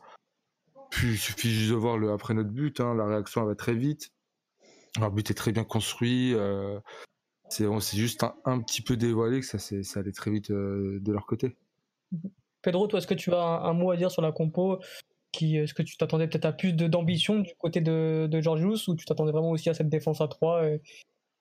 [0.92, 3.74] Puis il suffit juste de voir le, après notre but, hein, la réaction va très
[3.74, 4.12] vite.
[5.00, 6.36] Leur but est très bien construit.
[6.36, 6.80] Euh,
[7.50, 11.56] c'est juste un, petit peu dévoilé que ça, ça allait très vite de leur côté.
[12.64, 14.80] Pedro, toi, est-ce que tu as un, mot à dire sur la compo
[15.32, 18.96] qui, Est-ce que tu t'attendais peut-être à plus d'ambition du côté de, de Georgius ou
[18.96, 20.64] tu t'attendais vraiment aussi à cette défense à 3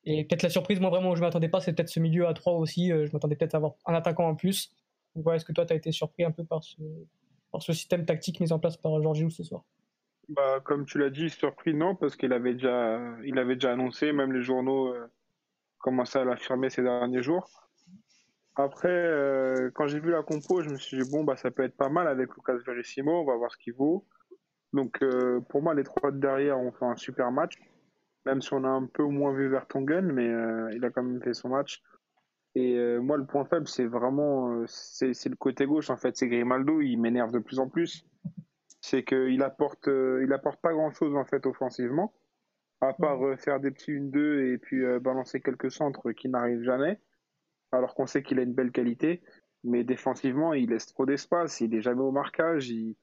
[0.04, 2.26] et peut-être la surprise, moi vraiment, où je ne m'attendais pas, c'est peut-être ce milieu
[2.26, 2.92] à 3 aussi.
[2.92, 4.72] Euh, je m'attendais peut-être à avoir un attaquant en plus.
[5.14, 6.82] voilà, est-ce que toi, tu as été surpris un peu par ce,
[7.52, 9.62] par ce système tactique mis en place par Georgiou ce soir?
[10.28, 12.96] Bah, Comme tu l'as dit, surpris, non, parce qu'il avait, déjà,
[13.37, 15.06] avait déjà annoncé, même les journaux euh,
[15.78, 17.62] commençaient à l'affirmer ces derniers jours.
[18.56, 21.62] Après, euh, quand j'ai vu la compo, je me suis dit, bon, bah, ça peut
[21.62, 24.06] être pas mal avec Lucas Verissimo, on va voir ce qu'il vaut.
[24.72, 25.00] Donc,
[25.50, 27.58] pour moi, les trois de derrière ont fait un super match
[28.26, 31.22] même si on a un peu moins vu Vertonghen, mais euh, il a quand même
[31.22, 31.82] fait son match.
[32.54, 36.16] Et euh, moi, le point faible, c'est vraiment euh, c'est le côté gauche en fait.
[36.16, 38.06] C'est Grimaldo, il m'énerve de plus en plus.
[38.80, 42.12] C'est qu'il apporte il apporte pas grand chose en fait offensivement,
[42.80, 47.00] à part faire des petits 1-2 et puis balancer quelques centres qui n'arrivent jamais.
[47.72, 49.22] Alors qu'on sait qu'il a une belle qualité,
[49.64, 51.61] mais défensivement, il laisse trop d'espace.
[51.61, 52.68] Il est jamais au marquage.
[52.70, 52.96] Il,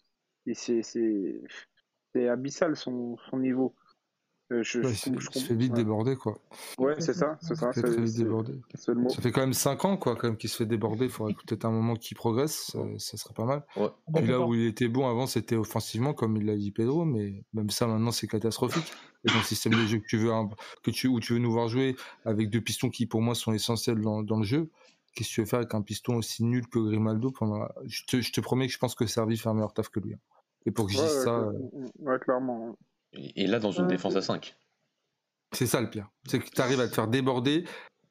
[0.56, 3.76] c'est abyssal son, son niveau.
[4.52, 6.40] Euh, je, il se fait vite déborder, quoi.
[6.80, 7.72] Ouais, c'est ça, c'est ça.
[7.72, 11.06] Ça fait quand même 5 ans, quoi, quand même, qu'il se fait déborder.
[11.06, 13.64] Il faudrait peut-être un moment qu'il progresse, ça, serait pas mal.
[13.76, 14.26] Ouais.
[14.26, 17.70] là où il était bon avant, c'était offensivement, comme il l'a dit Pedro, mais même
[17.70, 18.92] ça, maintenant, c'est catastrophique.
[19.26, 20.32] Et dans le système de jeu que tu veux,
[20.84, 23.54] que tu, où tu veux nous voir jouer avec deux pistons qui, pour moi, sont
[23.54, 24.70] essentiels dans, dans le jeu,
[25.14, 28.22] qu'est-ce que tu veux faire avec un piston aussi nul que Grimaldo pendant je, te,
[28.22, 30.14] je te promets que je pense que Servi fait un meilleur taf que lui.
[30.14, 30.20] Hein.
[30.66, 31.40] Et pour que je dise ça.
[31.40, 31.52] Euh,
[32.00, 32.78] ouais, clairement.
[33.14, 34.56] Et là, dans une défense à 5.
[35.52, 36.10] C'est ça le pire.
[36.26, 37.66] C'est que tu arrives à te faire déborder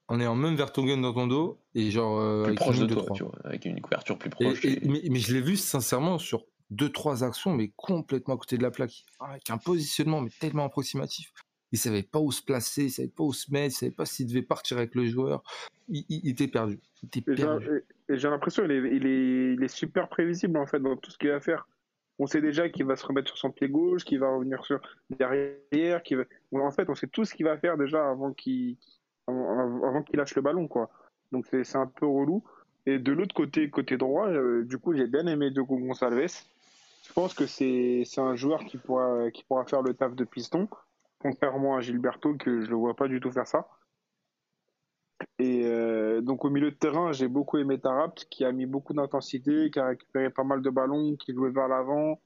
[0.09, 2.19] en ayant même Vertonghen dans ton dos et genre.
[2.19, 4.65] Euh, plus proche de toi, tu vois, avec une couverture plus proche.
[4.65, 8.71] mais, je l'ai vu sincèrement sur deux trois actions, mais complètement à côté de la
[8.71, 9.05] plaque.
[9.21, 11.33] Avec un positionnement, mais tellement approximatif.
[11.73, 14.07] Il savait pas où se placer, il savait pas où se mettre, il savait pas
[14.07, 15.43] s'il devait partir avec le joueur.
[15.89, 16.81] Il, était perdu.
[17.15, 21.11] et j'ai l'impression qu'il est, il est, il est super prévisible en fait dans tout
[21.11, 21.67] ce qu'il va faire
[22.19, 24.81] on sait déjà qu'il va se remettre sur son pied gauche, qu'il va revenir sur
[25.11, 26.25] derrière, qu'il va...
[26.53, 28.77] en fait, on sait tout ce qu'il va faire déjà avant qu'il
[29.29, 30.91] avant qu'il lâche le ballon, quoi.
[31.33, 32.43] Donc c'est un peu relou.
[32.87, 36.45] Et de l'autre côté, côté droit, euh, du coup, j'ai bien aimé Diogo Gonçalves.
[37.09, 40.69] Je pense que c'est un joueur qui pourra, qui pourra faire le taf de piston,
[41.19, 43.67] contrairement à Gilberto, que je le vois pas du tout faire ça.
[45.39, 48.93] Et euh, donc au milieu de terrain, j'ai beaucoup aimé Tarapt, qui a mis beaucoup
[48.93, 52.21] d'intensité, qui a récupéré pas mal de ballons, qui jouait vers l'avant.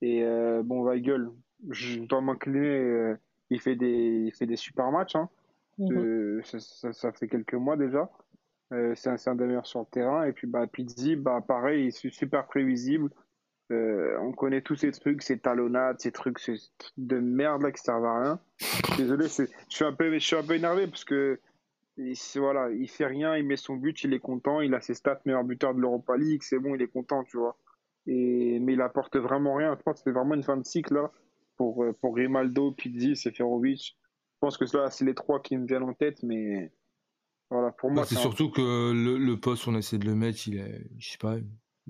[0.00, 1.28] Et euh, bon, Weigel,
[1.68, 3.18] je dois m'incliner, euh,
[3.50, 5.16] il, fait des, il fait des super matchs.
[5.16, 5.28] Hein.
[5.78, 6.42] Mhm.
[6.42, 8.10] ça, fait quelques mois déjà.
[8.70, 10.24] c'est un, un des meilleurs sur le terrain.
[10.24, 13.10] Et puis bah, Pizzi, bah, pareil, il est super prévisible.
[13.70, 17.70] Euh, on connaît tous ces trucs, ces talonnades, ces trucs, ces trucs de merde là
[17.70, 18.40] qui servent à rien.
[18.96, 21.38] Désolé, je suis un peu, je suis un peu énervé parce que
[21.98, 24.94] il, voilà, il fait rien, il met son but, il est content, il a ses
[24.94, 27.56] stats meilleur buteur de l'Europa League, c'est bon, il est content, tu vois.
[28.06, 29.76] Et, mais il apporte vraiment rien.
[29.76, 31.12] Je pense que c'est vraiment une fin de cycle là
[31.56, 33.96] pour, euh, pour Grimaldo, Pizzi, Seferovic.
[34.34, 36.72] Je pense que là, c'est les trois qui me viennent en tête, mais
[37.50, 38.02] voilà, pour moi.
[38.02, 41.10] Bah, c'est surtout que le, le, poste, on essaie de le mettre, il est, je
[41.10, 41.36] sais pas,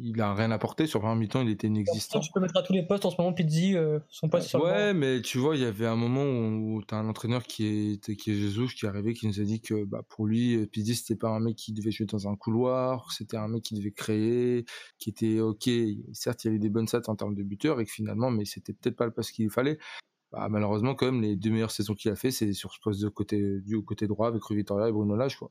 [0.01, 2.21] il a rien apporté sur 20 mi-temps, il était inexistant.
[2.21, 4.63] Tu peux mettre à tous les postes en ce moment, Pizzi, euh, son poste sur
[4.63, 7.67] Ouais, mais tu vois, il y avait un moment où tu as un entraîneur qui
[7.67, 10.67] est, qui est Jesus qui est arrivé, qui nous a dit que bah, pour lui,
[10.67, 13.75] Pizzi, c'était pas un mec qui devait jouer dans un couloir, c'était un mec qui
[13.75, 14.65] devait créer,
[14.99, 15.69] qui était ok.
[16.13, 18.45] Certes, il y avait des bonnes stats en termes de buteurs, et que finalement, mais
[18.45, 19.79] c'était peut-être pas le poste qu'il fallait.
[20.33, 23.01] Bah, malheureusement, quand même, les deux meilleures saisons qu'il a fait, c'est sur ce poste
[23.01, 25.51] de côté, du côté droit avec Victoria et Bruno Lage, quoi.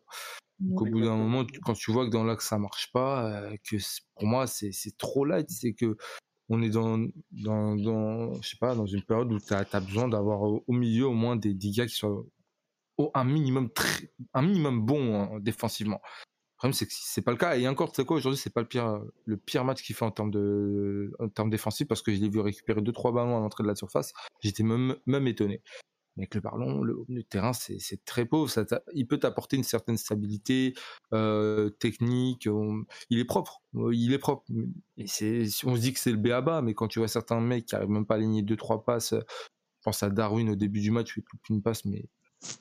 [0.59, 3.55] Donc, au bout d'un moment, quand tu vois que dans l'axe ça marche pas, euh,
[3.69, 3.77] que
[4.15, 5.97] pour moi c'est trop light, c'est que
[6.49, 6.97] on est dans,
[7.31, 11.07] dans, dans, je sais pas, dans une période où tu as, besoin d'avoir au, milieu
[11.07, 12.23] au moins des, des gars qui soient
[12.97, 16.01] au, un minimum très, un minimum bon hein, défensivement.
[16.57, 17.55] Le problème, c'est que c'est pas le cas.
[17.55, 20.05] Et encore, tu sais quoi, aujourd'hui, c'est pas le pire, le pire match qu'il fait
[20.05, 23.39] en termes de, en défensifs parce que je l'ai vu récupérer deux, trois ballons à
[23.39, 24.11] l'entrée de la surface.
[24.41, 24.95] J'étais même,
[25.27, 25.61] étonné.
[26.15, 28.49] Mais avec le ballon, le, terrain, c'est très pauvre.
[28.49, 28.65] Ça
[28.95, 30.73] il peut t'apporter une certaine stabilité
[31.13, 32.49] euh, technique.
[33.11, 33.61] il est propre.
[33.91, 34.43] Il est propre.
[34.97, 37.67] Et c'est, on se dit que c'est le BABA, mais quand tu vois certains mecs
[37.67, 40.81] qui arrivent même pas à aligner deux, trois passes, je pense à Darwin au début
[40.81, 42.09] du match, il coupe une passe, mais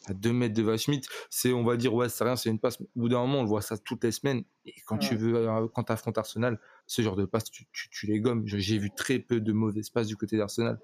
[0.07, 2.81] à 2 mètres de Vachmit, c'est, on va dire, ouais, c'est rien, c'est une passe.
[2.81, 4.45] au bout d'un moment, on le voit ça toutes les semaines.
[4.65, 8.07] Et quand tu veux, euh, quand tu affrontes Arsenal, ce genre de passe, tu, tu,
[8.07, 8.43] les gommes.
[8.47, 10.81] J'ai vu très peu de mauvaises passes du côté d'Arsenal.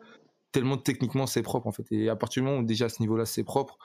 [0.52, 1.86] Tellement techniquement, c'est propre, en fait.
[1.90, 3.78] Et à partir du moment où déjà à ce niveau-là, c'est propre,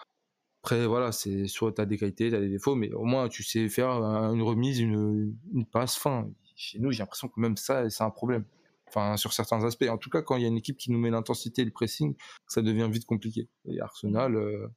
[0.63, 3.29] après, voilà, c'est soit tu as des qualités, tu as des défauts, mais au moins
[3.29, 6.29] tu sais faire une remise, une, une passe fin.
[6.57, 8.43] Chez nous, j'ai l'impression que même ça, c'est un problème.
[8.87, 9.87] Enfin, sur certains aspects.
[9.89, 11.71] En tout cas, quand il y a une équipe qui nous met l'intensité et le
[11.71, 12.15] pressing,
[12.47, 13.49] ça devient vite compliqué.
[13.65, 14.67] Et Arsenal, euh,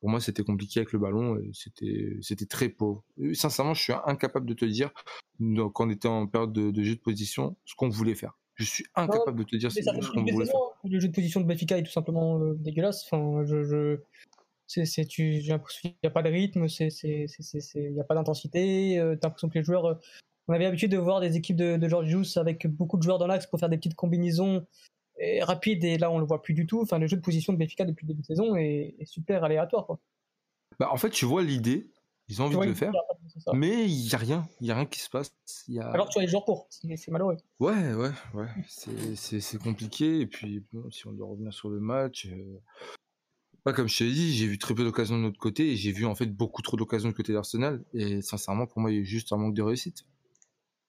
[0.00, 1.38] pour moi, c'était compliqué avec le ballon.
[1.52, 3.04] C'était, très pauvre.
[3.32, 4.90] sincèrement, je suis incapable de te dire,
[5.40, 8.38] donc, quand on était en période de, jeu de position, ce qu'on voulait faire.
[8.54, 9.80] Je suis incapable de te dire ce
[10.12, 10.54] qu'on voulait faire.
[10.84, 13.04] Le jeu de position de Benfica est tout simplement euh, dégueulasse.
[13.04, 14.00] Enfin, je, je...
[14.66, 18.98] C'est, j'ai l'impression qu'il n'y a pas de rythme, c'est, il n'y a pas d'intensité.
[18.98, 19.86] Euh, t'as l'impression que les joueurs.
[19.86, 19.94] Euh,
[20.48, 23.18] on avait l'habitude de voir des équipes de, de George Juice avec beaucoup de joueurs
[23.18, 24.66] dans l'axe pour faire des petites combinaisons
[25.42, 26.80] rapide et là on le voit plus du tout.
[26.80, 29.86] Enfin, le jeu de position de Benfica depuis le début de saison est, super aléatoire.
[29.86, 29.98] Quoi.
[30.78, 31.90] Bah, en fait, tu vois l'idée,
[32.28, 32.92] ils ont envie de le faire,
[33.52, 35.32] mais il y a rien, il y a rien qui se passe.
[35.68, 35.88] Y a...
[35.90, 37.36] Alors tu as les jours courts, c'est malheureux.
[37.58, 38.48] Ouais, ouais, ouais,
[39.16, 40.20] c'est compliqué.
[40.20, 42.26] Et puis si on doit revenir sur le match.
[42.26, 42.60] Euh...
[43.64, 45.92] Bah, comme je t'ai dit, j'ai vu très peu d'occasions de notre côté et j'ai
[45.92, 47.84] vu en fait beaucoup trop d'occasions du côté d'Arsenal.
[47.92, 50.06] Et sincèrement, pour moi, il y a juste un manque de réussite.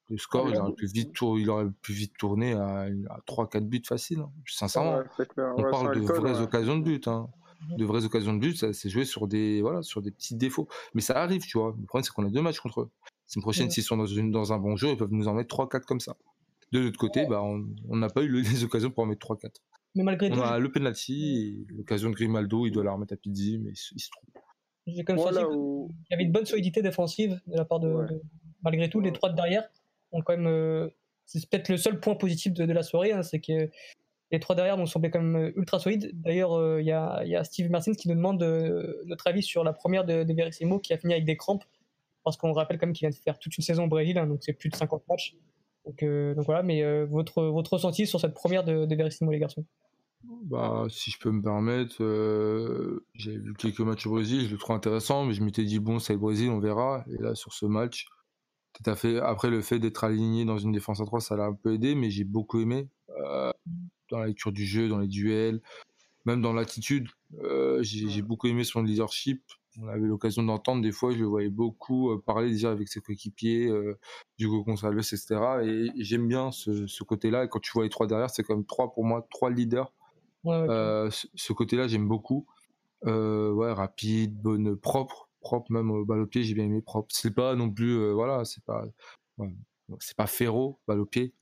[0.09, 2.87] Le score, ah, il, aurait pu vite il aurait pu vite tourner à,
[3.27, 4.19] 3-4 buts faciles.
[4.19, 4.31] Hein.
[4.47, 5.03] Sincèrement,
[5.37, 7.07] on parle de vraies occasions de but.
[7.07, 7.29] Hein.
[7.77, 10.67] De vraies occasions de but, ça s'est joué sur des, voilà, sur des petits défauts.
[10.93, 11.75] Mais ça arrive, tu vois.
[11.79, 12.89] Le problème, c'est qu'on a deux matchs contre eux.
[13.27, 15.33] C'est une prochaine, s'ils sont dans, une, dans un bon jeu, ils peuvent nous en
[15.35, 16.15] mettre 3-4 comme ça.
[16.71, 19.51] De l'autre côté, bah, on n'a pas eu les occasions pour en mettre 3-4.
[19.95, 23.59] Mais malgré on a le penalty, l'occasion de Grimaldo, il doit la remettre à Pizzi,
[23.59, 24.41] mais il se trouve.
[24.87, 28.07] J'ai comme ça qu'il y avait une bonne solidité défensive de la part de,
[28.63, 29.69] malgré tout, les trois de derrière
[30.13, 30.89] Euh,
[31.25, 33.69] c'est peut-être le seul point positif de, la soirée, hein, c'est que
[34.31, 36.11] les trois derrière m'ont semblé quand même euh, ultra solides.
[36.13, 38.41] D'ailleurs, euh, il y, a, Steve Martins qui nous demande
[39.05, 41.63] notre avis sur la première de, de Verissimo qui a fini avec des crampes,
[42.23, 44.27] parce qu'on rappelle quand même qu'il vient de faire toute une saison au Brésil, hein,
[44.27, 45.35] donc c'est plus de 50 matchs.
[45.85, 49.65] Donc, donc voilà, mais votre, votre ressenti sur cette première de, de Verissimo, les garçons?
[50.43, 51.95] Bah, si je peux me permettre,
[53.15, 55.97] j'ai vu quelques matchs au Brésil, je le trouve intéressant, mais je m'étais dit, bon,
[55.97, 57.05] c'est le Brésil, on verra.
[57.09, 58.05] Et là, sur ce match,
[58.73, 59.19] tout à fait.
[59.19, 61.95] Après, le fait d'être aligné dans une défense à 3, ça l'a un peu aidé,
[61.95, 63.51] mais j'ai beaucoup aimé euh,
[64.09, 65.61] dans la lecture du jeu, dans les duels,
[66.25, 67.07] même dans l'attitude.
[67.43, 69.43] Euh, j'ai beaucoup aimé son leadership.
[69.81, 72.99] On avait l'occasion d'entendre des fois, je le voyais beaucoup euh, parler déjà avec ses
[72.99, 73.71] coéquipiers,
[74.37, 75.35] Hugo Gonzalez, etc.
[75.63, 77.45] Et, j'aime bien ce, côté-là.
[77.45, 79.91] Et quand tu vois les trois derrière, c'est comme trois pour moi, trois leaders.
[80.45, 82.45] ce, ce côté-là, j'aime beaucoup.
[83.03, 87.09] ouais, rapide, bonne, propre propre, même au balle au pied, j'ai bien aimé propre.
[87.13, 88.85] C'est pas non plus, euh, voilà, c'est pas,
[89.99, 91.33] c'est pas féro, balle au pied.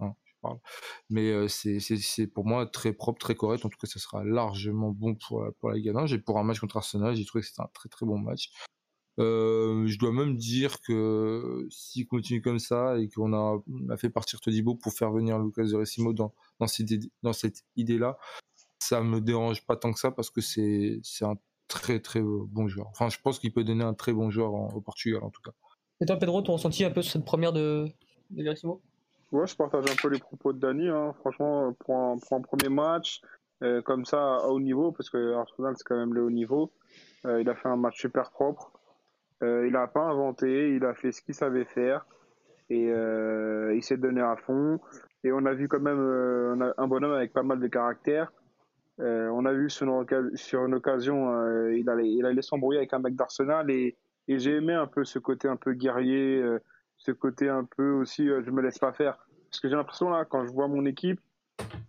[1.09, 3.65] Mais euh, c'est, pour moi très propre, très correct.
[3.65, 6.05] En tout cas, ça sera largement bon pour, pour la Ligue 1.
[6.05, 8.51] J'ai pour un match contre Arsenal, j'ai trouvé que c'était un très très bon match.
[9.19, 14.39] Euh, je dois même dire que s'il continue comme ça et qu'on a, fait partir
[14.39, 16.87] Todibo pour faire venir Lucas de Recimo dans, dans cette,
[17.23, 18.17] dans cette idée-là,
[18.79, 21.35] ça me dérange pas tant que ça parce que c'est un
[21.67, 22.87] très très bon joueur.
[22.89, 25.51] Enfin, je pense qu'il peut donner un très bon joueur au Portugal en tout cas.
[25.99, 27.87] Et toi, Pedro, ton ressenti un peu sur cette première de,
[28.29, 28.81] de Verissimo
[29.31, 30.87] Ouais, je partage un peu les propos de Dani.
[30.87, 31.13] Hein.
[31.19, 33.21] Franchement, pour un, pour un, premier match,
[33.61, 36.71] euh, comme ça, à haut niveau, parce que Arsenal, c'est quand même le haut niveau,
[37.25, 38.71] euh, il a fait un match super propre.
[39.43, 42.05] Euh, il n'a pas inventé, il a fait ce qu'il savait faire.
[42.69, 44.79] Et euh, il s'est donné à fond.
[45.23, 48.31] Et on a vu quand même euh, un bonhomme avec pas mal de caractère.
[48.99, 52.79] Euh, on a vu sur une, sur une occasion, euh, il, allait, il allait s'embrouiller
[52.79, 53.69] avec un mec d'Arsenal.
[53.69, 53.95] Et,
[54.27, 56.43] et j'ai aimé un peu ce côté un peu guerrier,
[56.97, 59.17] ce côté un peu aussi, je me laisse pas faire.
[59.49, 61.21] Parce que j'ai l'impression là, quand je vois mon équipe,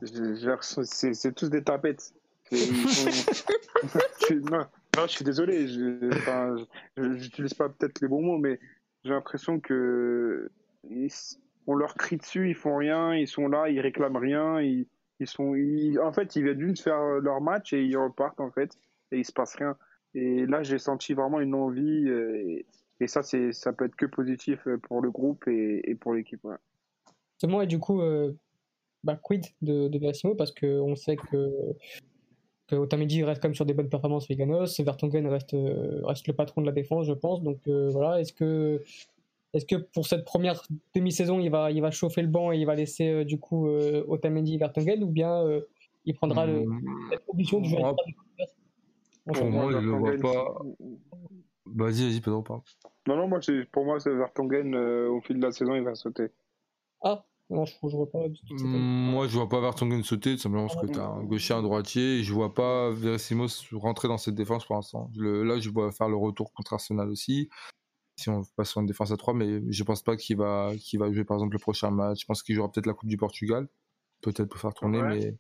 [0.03, 2.13] c'est tous des tapettes.
[2.53, 2.59] non,
[4.97, 8.59] non, je suis désolé, je n'utilise pas peut-être les bons mots, mais
[9.05, 10.51] j'ai l'impression que
[11.67, 14.87] on leur crie dessus, ils font rien, ils sont là, ils réclament rien, ils,
[15.21, 15.55] ils sont,
[16.03, 18.79] en fait, ils viennent juste faire leur match et ils repartent en fait,
[19.13, 19.77] et il se passe rien.
[20.15, 22.67] Et là, j'ai senti vraiment une envie, et,
[23.01, 26.43] et ça, c'est, ça peut être que positif pour le groupe et, et pour l'équipe.
[26.45, 26.57] Ouais.
[27.63, 28.33] et du coup, euh,
[29.05, 31.51] bah, quid de, de Verissimo parce qu'on sait que,
[32.67, 35.57] que Otamendi reste quand même sur des bonnes performances Veganos, Vertonghen reste,
[36.03, 37.43] reste le patron de la défense, je pense.
[37.43, 38.83] Donc euh, voilà, est-ce que
[39.59, 40.63] est-ce que pour cette première
[40.95, 43.69] demi-saison, il va, il va chauffer le banc et il va laisser euh, du coup
[43.69, 45.63] euh, Otamendi et Vertonghen ou bien euh,
[46.05, 46.65] il prendra le,
[47.27, 47.83] l'option du jouer
[49.35, 50.55] Pour moi, je ne vois pas.
[51.67, 52.61] Vas-y, vas-y, Pedro, parle.
[53.09, 53.41] Non, non, moi,
[53.73, 56.29] pour moi, c'est Vertonghen, au fil de la saison, il va sauter.
[57.03, 58.21] Ah, non, je, ne vois pas.
[58.51, 61.63] Mm, moi, je vois pas Vertonghen sauter, simplement parce que tu as un gaucher, un
[61.63, 65.11] droitier, et je vois pas Verissimos rentrer dans cette défense pour l'instant.
[65.17, 67.51] Là, je vois faire le retour contre Arsenal aussi
[68.19, 70.99] si on passe sur une défense à 3, mais je pense pas qu'il va, qu'il
[70.99, 72.21] va jouer par exemple le prochain match.
[72.21, 73.69] Je pense qu'il jouera peut-être la Coupe du Portugal,
[74.23, 75.37] peut-être pour faire tourner, mais,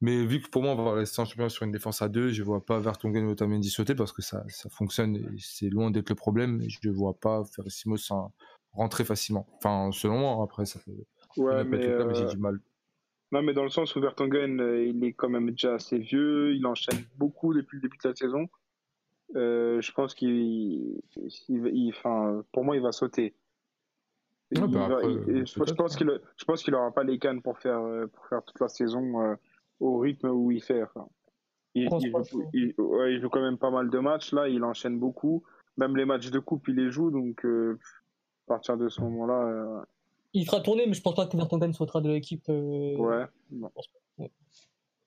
[0.00, 2.30] mais vu que pour moi on va rester en championnat sur une défense à 2,
[2.30, 5.90] je vois pas Vertonghen ou Otamendi sauter parce que ça, ça fonctionne et c'est loin
[5.90, 7.64] d'être le problème, je ne vois pas faire
[7.96, 8.32] sans
[8.72, 9.46] rentrer facilement.
[9.56, 11.06] Enfin, selon moi, après ça fait.
[11.36, 12.58] Ouais, mais, mais j'ai du mal.
[13.30, 16.54] Non, mais dans le sens où Vertonghen, euh, il est quand même déjà assez vieux,
[16.54, 18.48] il enchaîne beaucoup depuis le début de la saison.
[19.36, 21.00] Euh, je pense qu'il,
[21.88, 23.34] enfin, pour moi, il va sauter.
[24.50, 28.42] je, pense qu'il, je pense qu'il aura pas les cannes pour faire, euh, pour faire
[28.42, 29.34] toute la saison euh,
[29.80, 30.82] au rythme où il fait.
[31.74, 31.88] il,
[33.20, 35.42] joue, quand même pas mal de matchs là, il enchaîne beaucoup.
[35.78, 37.76] Même les matchs de coupe, il les joue, donc à
[38.46, 39.86] partir de ce moment-là.
[40.34, 42.48] Il fera tourner, mais je pense pas que Vertonghen sautera de l'équipe.
[42.48, 43.26] Ouais.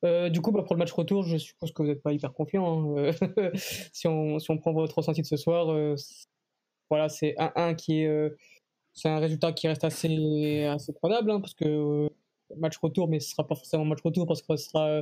[0.04, 2.34] Euh, du coup, bah, pour le match retour, je suppose que vous n'êtes pas hyper
[2.34, 2.98] confiant.
[2.98, 3.12] Hein.
[3.94, 5.96] si, on, si on prend votre ressenti de ce soir, euh,
[6.90, 8.36] voilà, c'est un 1 qui est, euh,
[8.94, 12.10] c'est un résultat qui reste assez, assez prenable, hein, parce que
[12.58, 15.02] match retour, mais ce sera pas forcément match retour parce que ce sera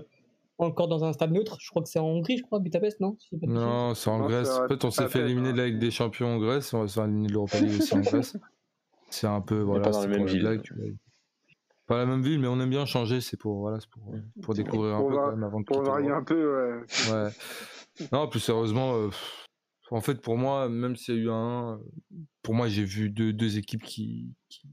[0.58, 1.58] encore dans un stade neutre.
[1.60, 4.50] Je crois que c'est en Hongrie, je crois, Budapest, non Non, c'est en Grèce.
[4.50, 6.88] En fait, on s'est fait éliminer de la Ligue des Champions en Grèce, on va
[6.88, 8.38] se faire éliminer de l'Europa League aussi en Grèce.
[9.10, 10.64] C'est un peu, voilà, c'est la blague.
[11.94, 14.96] Pas la même ville, mais on aime bien changer, c'est pour, voilà, pour, pour découvrir
[14.96, 17.14] un peu quand même avant de Pour varier un peu, ouais.
[17.14, 17.30] ouais.
[18.12, 19.10] Non, plus sérieusement, euh,
[19.92, 21.80] en fait, pour moi, même s'il y a eu un,
[22.42, 24.68] pour moi, j'ai vu deux, deux équipes qui, qui,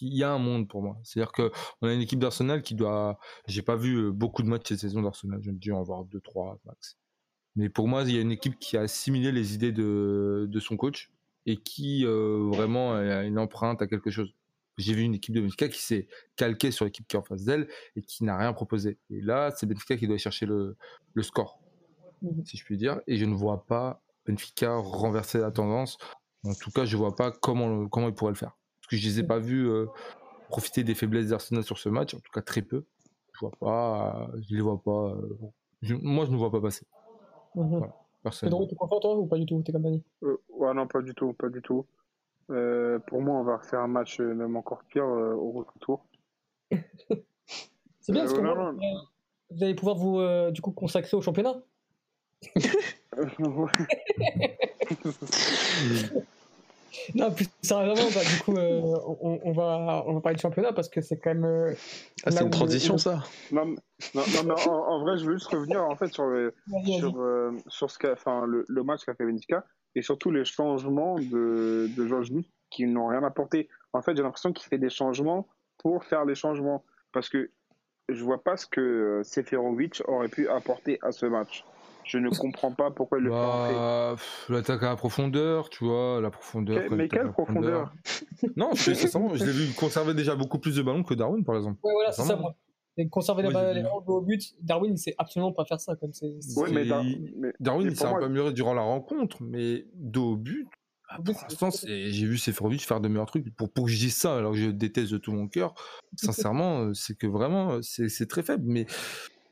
[0.00, 0.98] il y a un monde pour moi.
[1.04, 4.48] C'est-à-dire que on a une équipe d'Arsenal qui doit, j'ai pas vu euh, beaucoup de
[4.48, 6.98] matchs cette saison d'Arsenal, j'ai dû en voir deux, trois max.
[7.54, 10.58] Mais pour moi, il y a une équipe qui a assimilé les idées de, de
[10.58, 11.12] son coach
[11.46, 14.34] et qui euh, vraiment a une empreinte à quelque chose.
[14.76, 17.44] J'ai vu une équipe de Benfica qui s'est calquée sur l'équipe qui est en face
[17.44, 18.98] d'elle et qui n'a rien proposé.
[19.10, 20.76] Et là, c'est Benfica qui doit chercher le,
[21.14, 21.60] le score,
[22.22, 23.00] mmh si je puis dire.
[23.06, 25.98] Et je ne vois pas Benfica renverser la tendance.
[26.44, 28.56] En tout cas, je ne vois pas comment, comment ils pourraient le faire.
[28.80, 29.86] Parce que je ne les ai pas vus euh,
[30.48, 32.84] profiter des faiblesses d'Arsenal sur ce match, en tout cas très peu.
[33.32, 35.16] Je vois pas, je les vois pas.
[35.16, 36.86] Euh, moi, je ne vois pas passer.
[37.54, 37.94] Mmh voilà,
[38.40, 41.14] Pedro, tu content toi ou pas du tout, tes compagnies euh, Ouais, non, pas du
[41.14, 41.86] tout, pas du tout.
[42.50, 46.04] Euh, pour moi, on va refaire un match euh, même encore pire euh, au retour.
[48.00, 48.40] C'est bien, parce que
[49.50, 51.54] vous allez pouvoir vous du coup consacrer au championnat.
[57.14, 60.90] non, plus sérieusement, bah, du coup, on, on, va, on va parler de championnat parce
[60.90, 61.74] que c'est quand même.
[62.26, 63.74] ah, c'est une transition, ça Non,
[64.14, 66.54] non, non en, vrai, je veux juste revenir en fait sur, le,
[66.84, 71.88] sur, sur ce enfin, le, le match qu'a fait Benfica et surtout les changements de,
[71.96, 72.30] de Georges
[72.70, 73.68] qui n'ont rien apporté.
[73.92, 75.46] En fait, j'ai l'impression qu'il fait des changements
[75.78, 76.84] pour faire les changements.
[77.12, 77.50] Parce que
[78.08, 81.64] je vois pas ce que euh, Seferovic aurait pu apporter à ce match.
[82.04, 86.20] Je ne comprends pas pourquoi il le bah, fait L'attaque à la profondeur, tu vois,
[86.20, 86.82] la profondeur.
[86.90, 87.94] mais quelle profondeur,
[88.56, 91.78] Non, je, je l'ai vu conserver déjà beaucoup plus de ballons que Darwin, par exemple.
[91.82, 92.54] Ouais, voilà, c'est ça, moi.
[92.96, 95.96] Et conserver les ballons au but, Darwin, il sait absolument pas faire ça.
[95.96, 96.12] Comme
[96.56, 96.84] Ouais, mais,
[97.58, 100.68] Darwin, il s'est un peu amélioré durant la rencontre, mais dos au but,
[101.08, 103.54] Ah, pour l'instant, j'ai vu Seferovic faire de meilleurs trucs.
[103.56, 105.74] Pour, pour que je dise ça, alors que je déteste de tout mon cœur,
[106.16, 108.64] sincèrement, c'est que vraiment, c'est très faible.
[108.66, 108.86] Mais,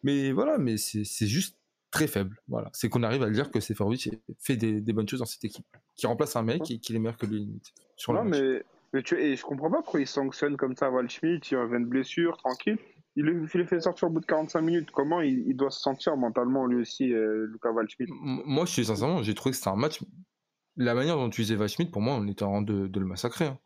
[0.05, 1.57] mais voilà, mais c'est juste
[1.93, 2.41] très faible.
[2.49, 5.45] Voilà, c'est qu'on arrive à dire que Seferovic fait des, des, bonnes choses dans cette
[5.45, 7.49] équipe, qui remplace un mec et qui est meilleur que lui.
[7.97, 8.63] Sur non, mais,
[8.93, 11.89] mais tu, et je comprends pas pourquoi il sanctionne comme ça Waldschmidt, il revient de
[11.89, 12.79] blessure, tranquille.
[13.15, 14.91] Il le, fait sortir au bout de 45 minutes.
[14.91, 19.23] Comment il, doit se sentir mentalement, lui aussi, euh, Lucas Waldschmidt Moi, je suis sincèrement,
[19.23, 20.03] j'ai trouvé que c'était un match.
[20.77, 23.47] La manière dont tu utilisais Waldschmidt, pour moi, on était en train de, le massacrer.
[23.47, 23.59] Hein.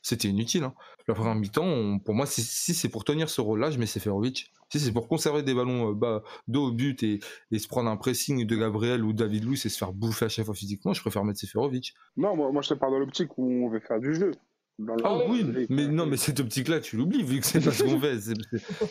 [0.00, 0.64] C'était inutile.
[0.64, 0.74] Hein.
[1.06, 4.50] La première mi-temps, pour moi, si, c'est pour tenir ce rôle-là, je mets Seferovic.
[4.70, 7.20] Si c'est pour conserver des ballons euh, bas, dos au but et,
[7.56, 10.46] se prendre un pressing de Gabriel ou David Louis et se faire bouffer à chaque
[10.46, 11.94] fois physiquement, je préfère mettre Seferovic.
[12.16, 14.32] Non, moi, moi je te parle dans l'optique où on veut faire du jeu
[15.04, 18.00] ah oui, mais non, mais cette optique-là, tu l'oublies vu que c'est pas ce qu'on
[18.00, 18.18] fait.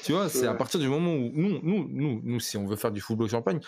[0.03, 2.77] Tu vois, c'est à partir du moment où nous, nous, nous, nous, si on veut
[2.77, 3.59] faire du football champagne,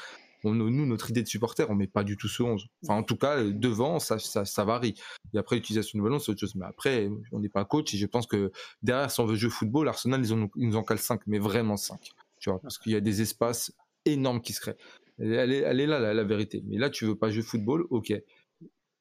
[0.43, 2.67] nous, notre idée de supporter, on met pas du tout ce 11.
[2.83, 4.95] Enfin, en tout cas, devant, ça, ça, ça varie.
[5.33, 6.55] Et après, l'utilisation du ballon, c'est autre chose.
[6.55, 8.51] Mais après, on n'est pas coach et je pense que
[8.83, 11.39] derrière, si on veut jouer football, Arsenal, ils, ont, ils nous en calent 5, mais
[11.39, 12.11] vraiment 5.
[12.39, 13.73] Tu vois, parce qu'il y a des espaces
[14.05, 14.77] énormes qui se créent.
[15.17, 16.61] Elle est, elle est là, la, la, vérité.
[16.67, 18.13] Mais là, tu veux pas jouer football, ok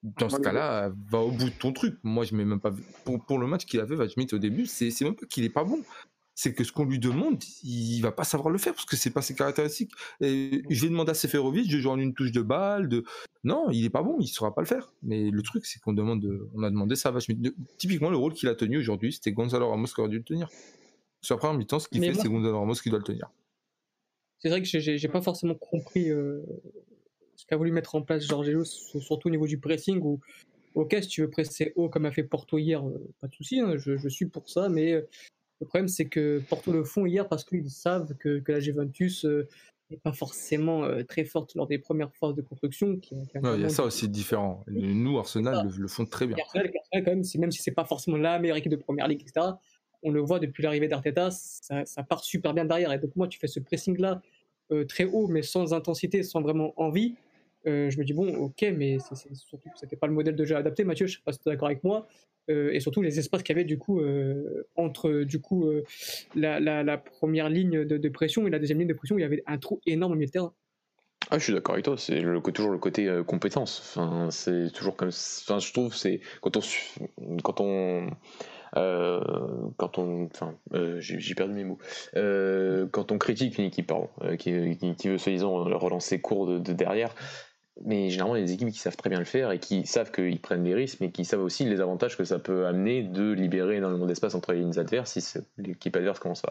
[0.04, 1.96] dans ce cas-là, va au bout de ton truc.
[2.02, 2.72] Moi, je mets même pas.
[3.04, 5.50] Pour, pour le match qu'il a fait, Vachmit au début, c'est même pas qu'il est
[5.50, 5.80] pas bon.
[6.36, 9.10] C'est que ce qu'on lui demande, il va pas savoir le faire parce que c'est
[9.10, 9.92] pas ses caractéristiques.
[10.20, 12.88] Et je vais demander à Seferovic de jouer en une touche de balle.
[12.88, 13.04] De...
[13.44, 14.92] Non, il est pas bon, il saura pas le faire.
[15.02, 17.40] Mais le truc, c'est qu'on demande, on a demandé ça à Vachmit.
[17.78, 20.48] Typiquement, le rôle qu'il a tenu aujourd'hui, c'était Gonzalo Ramos qui aurait dû le tenir.
[21.22, 23.30] Sur la première mi-temps, ce qu'il fait, c'est Gonzalo Ramos qui doit le tenir.
[24.40, 26.42] C'est vrai que j'ai pas forcément compris euh,
[27.36, 30.20] ce qu'a voulu mettre en place Georges surtout au niveau du pressing, où,
[30.74, 33.60] ok, si tu veux presser haut comme a fait Porto hier, euh, pas de souci,
[33.60, 35.02] hein, je, suis pour ça, mais euh,
[35.60, 39.30] le problème c'est que Porto le font hier parce qu'ils savent que, la Juventus n'est
[39.30, 42.98] euh, pas forcément très forte lors des premières phases de construction.
[43.10, 44.64] il y a ça aussi différent.
[44.68, 46.36] Nous, Arsenal, le, font très bien.
[46.40, 49.46] Arsenal, quand même, même si c'est pas forcément la meilleure équipe de première ligue, etc.,
[50.06, 52.92] on le voit depuis l'arrivée d'Arteta, ça, ça, part super bien derrière.
[52.92, 54.20] Et donc, moi, tu fais ce pressing-là
[54.86, 57.14] très haut, mais sans intensité, sans vraiment envie.
[57.66, 58.98] Euh, je me dis, bon, ok, mais
[59.76, 61.68] c'était pas le modèle de jeu adapté, Mathieu, je sais pas si tu es d'accord
[61.68, 62.06] avec moi.
[62.50, 65.66] Euh, et surtout les espaces qu'il y avait du coup euh, entre du coup
[66.34, 69.56] la, première ligne de, pression et la deuxième ligne de pression, il y avait un
[69.56, 70.54] trou énorme au milieu de terrain.
[71.30, 73.80] Ah, je suis d'accord avec toi, c'est toujours le côté compétence.
[73.80, 75.08] Enfin, c'est toujours comme.
[75.08, 76.60] Enfin, je trouve, c'est quand on.
[77.42, 78.10] Quand on
[79.76, 80.58] quand on, enfin,
[80.98, 81.78] j'ai perdu mes mots.
[82.12, 87.14] quand on critique une équipe, pardon, qui, veut soi-disant relancer court de derrière,
[87.82, 89.84] mais généralement, il y a des équipes qui savent très bien le faire et qui
[89.84, 93.02] savent qu'ils prennent des risques, mais qui savent aussi les avantages que ça peut amener
[93.02, 96.42] de libérer énormément d'espace entre les lignes adverses si l'équipe adverse commence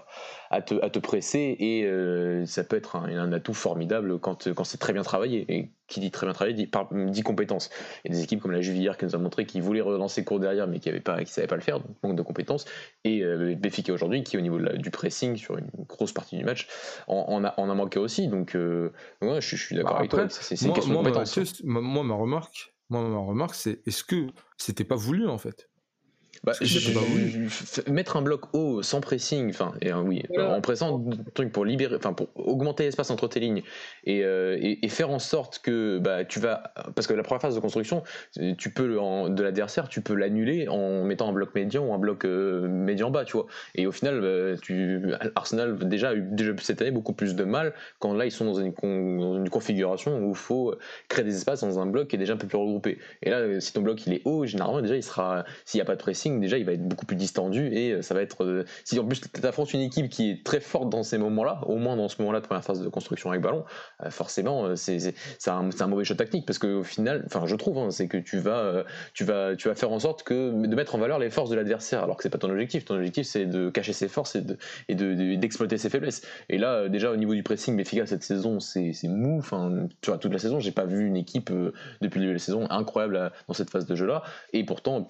[0.50, 1.56] à, te, à te presser.
[1.60, 5.46] Et euh, ça peut être un, atout formidable quand, c'est très bien travaillé.
[5.48, 7.70] Et qui dit très bien travaillé dit, compétences.
[8.04, 10.24] Il y a des équipes comme la Juve qui nous a montré qu'ils voulaient relancer
[10.24, 12.66] court derrière mais qui ne savaient pas le faire, donc manque de compétences.
[13.06, 13.56] Et euh,
[13.90, 16.68] aujourd'hui qui au niveau du pressing sur une grosse partie du match
[17.08, 18.28] en, a, en a, manqué aussi.
[18.28, 18.92] Donc euh,
[19.22, 20.30] je, suis d'accord bah, avec toi.
[20.30, 21.62] C'est une question de compétence.
[21.64, 24.28] moi, ma remarque, moi, ma remarque, c'est est-ce que
[24.58, 25.70] c'était pas voulu en fait?
[26.44, 26.54] Bah,
[27.88, 31.02] mettre un bloc haut sans pressing, enfin, et, oui, en pressant
[31.34, 33.62] truc pour libérer, enfin, pour augmenter l'espace entre tes lignes
[34.04, 37.56] et, euh, et, faire en sorte que bah, tu vas, parce que la première phase
[37.56, 38.04] de construction,
[38.58, 41.98] tu peux en, de l'adversaire, tu peux l'annuler en mettant un bloc médian ou un
[41.98, 43.46] bloc euh, médian bas, tu vois.
[43.76, 47.44] Et au final, bah, tu, Arsenal déjà a eu déjà cette année beaucoup plus de
[47.44, 50.76] mal quand là ils sont dans une, une configuration où il faut
[51.08, 53.00] créer des espaces dans un bloc qui est déjà un peu plus regroupé.
[53.22, 55.86] Et là, si ton bloc il est haut, généralement déjà il sera, s'il n'y a
[55.86, 58.44] pas de pressing déjà il va être beaucoup plus distendu et euh, ça va être.
[58.44, 61.62] Euh, si en plus tu affrontes une équipe qui est très forte dans ces moments-là,
[61.66, 63.64] au moins dans ce moment-là de première phase de construction avec ballon,
[64.04, 65.14] euh, forcément c'est
[65.48, 68.40] un, un, mauvais choix tactique parce qu'au final, enfin je trouve, hein, c'est que tu
[68.40, 71.50] vas, tu, vas, tu vas faire en sorte que de mettre en valeur les forces
[71.50, 72.86] de l'adversaire alors que c'est pas ton objectif.
[72.86, 76.22] Ton objectif c'est de cacher ses forces et d'exploiter de, ses faiblesses.
[76.50, 79.38] Et là, déjà au niveau du pressing, Béfica cette saison c'est mou.
[79.38, 81.52] Enfin, tu vois, toute la saison, j'ai pas vu une équipe
[82.02, 84.24] depuis le début de la saison incroyable dans cette phase de jeu là.
[84.54, 85.06] Et pourtant,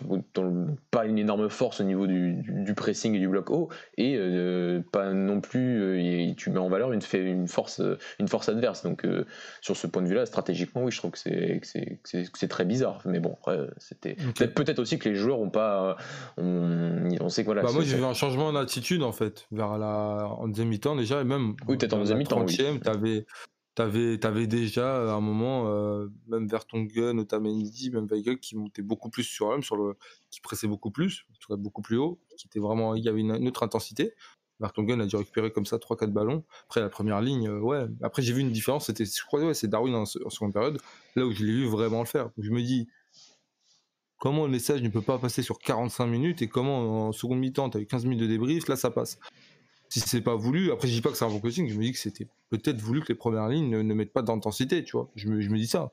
[0.91, 5.13] pas une énorme force au niveau du, pressing et du bloc haut, et euh, pas
[5.13, 7.81] non plus, euh, tu mets en valeur une, une, force,
[8.19, 8.83] une force adverse.
[8.83, 9.25] Donc euh,
[9.61, 13.01] sur ce point de vue-là, stratégiquement, oui, je trouve que c'est très bizarre.
[13.05, 13.35] Mais bon,
[13.77, 14.15] c'était
[14.47, 15.97] peut-être aussi que les joueurs ont pas,
[16.37, 17.55] on, sait quoi.
[17.55, 21.21] Bah moi, j'ai vu un changement d'attitude en fait vers la en deuxième mi-temps déjà,
[21.21, 21.55] et même.
[21.67, 22.45] Oui, peut-être en deuxième mi-temps.
[22.45, 23.25] tu avais
[23.75, 29.09] T'avais avais déjà à un moment, euh, même Vertonghen, Otamendi, même Weigel, qui montait beaucoup
[29.09, 29.97] plus sur le,
[30.29, 33.63] qui pressait beaucoup plus, beaucoup plus haut, qui était vraiment, il y avait une, autre
[33.63, 34.13] intensité.
[34.59, 36.43] Vertonghen a dû récupérer comme ça 3-4 ballons.
[36.65, 37.87] Après la première ligne, euh, ouais.
[38.03, 40.79] Après j'ai vu une différence, c'était, je crois, ouais, c'est Darwin en, seconde période,
[41.15, 42.29] là où je l'ai vu vraiment le faire.
[42.37, 42.87] Je me dis,
[44.19, 47.71] comment un message ne peut pas passer sur 45 minutes et comment en seconde mi-temps,
[47.71, 49.17] tu as eu 15 minutes de débrief, là ça passe.
[49.93, 51.83] Si c'est pas voulu, après je dis pas que c'est un bon coaching, je me
[51.83, 55.11] dis que c'était peut-être voulu que les premières lignes ne, mettent pas d'intensité, tu vois.
[55.13, 55.91] Je me, je me dis ça.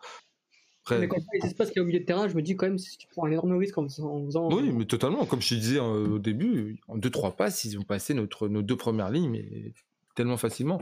[0.90, 2.56] Mais quand il se passe qu'il y a au milieu de terrain, je me dis
[2.56, 4.50] quand même si tu prends un énorme risque en, faisant.
[4.50, 5.26] Oui, mais totalement.
[5.26, 8.62] Comme je te disais euh, au début, en 2-3 passes, ils ont passé notre, nos
[8.62, 9.74] deux premières lignes, mais
[10.14, 10.80] tellement facilement.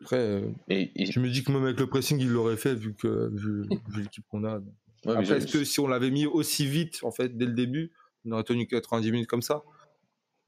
[0.00, 3.30] Après, euh, je me dis que même avec le pressing, il l'aurait fait vu que
[3.34, 3.64] vu,
[3.96, 4.60] l'équipe qu'on a.
[5.06, 7.90] Après, est-ce que si on l'avait mis aussi vite, en fait, dès le début,
[8.24, 9.64] on aurait tenu 90 minutes comme ça?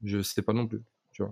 [0.05, 0.81] Je sais pas non plus.
[1.13, 1.31] Tu vois.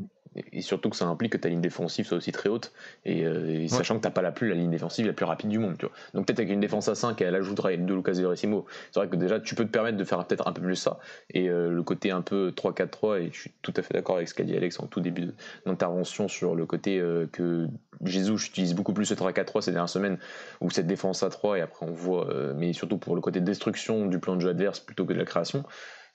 [0.53, 2.71] Et surtout que ça implique que ta ligne défensive soit aussi très haute,
[3.03, 5.59] et, euh, sachant que t'as pas la plus la ligne défensive la plus rapide du
[5.59, 5.77] monde.
[5.77, 5.93] Tu vois.
[6.13, 9.09] Donc peut-être avec une défense à 5 et elle ajouterait de Lucas Verissimo, c'est vrai
[9.09, 10.99] que déjà tu peux te permettre de faire peut-être un peu plus ça.
[11.31, 14.29] Et euh, le côté un peu 3-4-3, et je suis tout à fait d'accord avec
[14.29, 15.31] ce qu'a dit Alex en tout début
[15.65, 17.67] d'intervention sur le côté euh, que
[18.05, 20.17] Jésus utilise beaucoup plus ce 3-4-3 ces dernières semaines,
[20.61, 24.05] ou cette défense à 3, et après on voit, mais surtout pour le côté destruction
[24.05, 25.65] du plan de jeu adverse plutôt que de la création.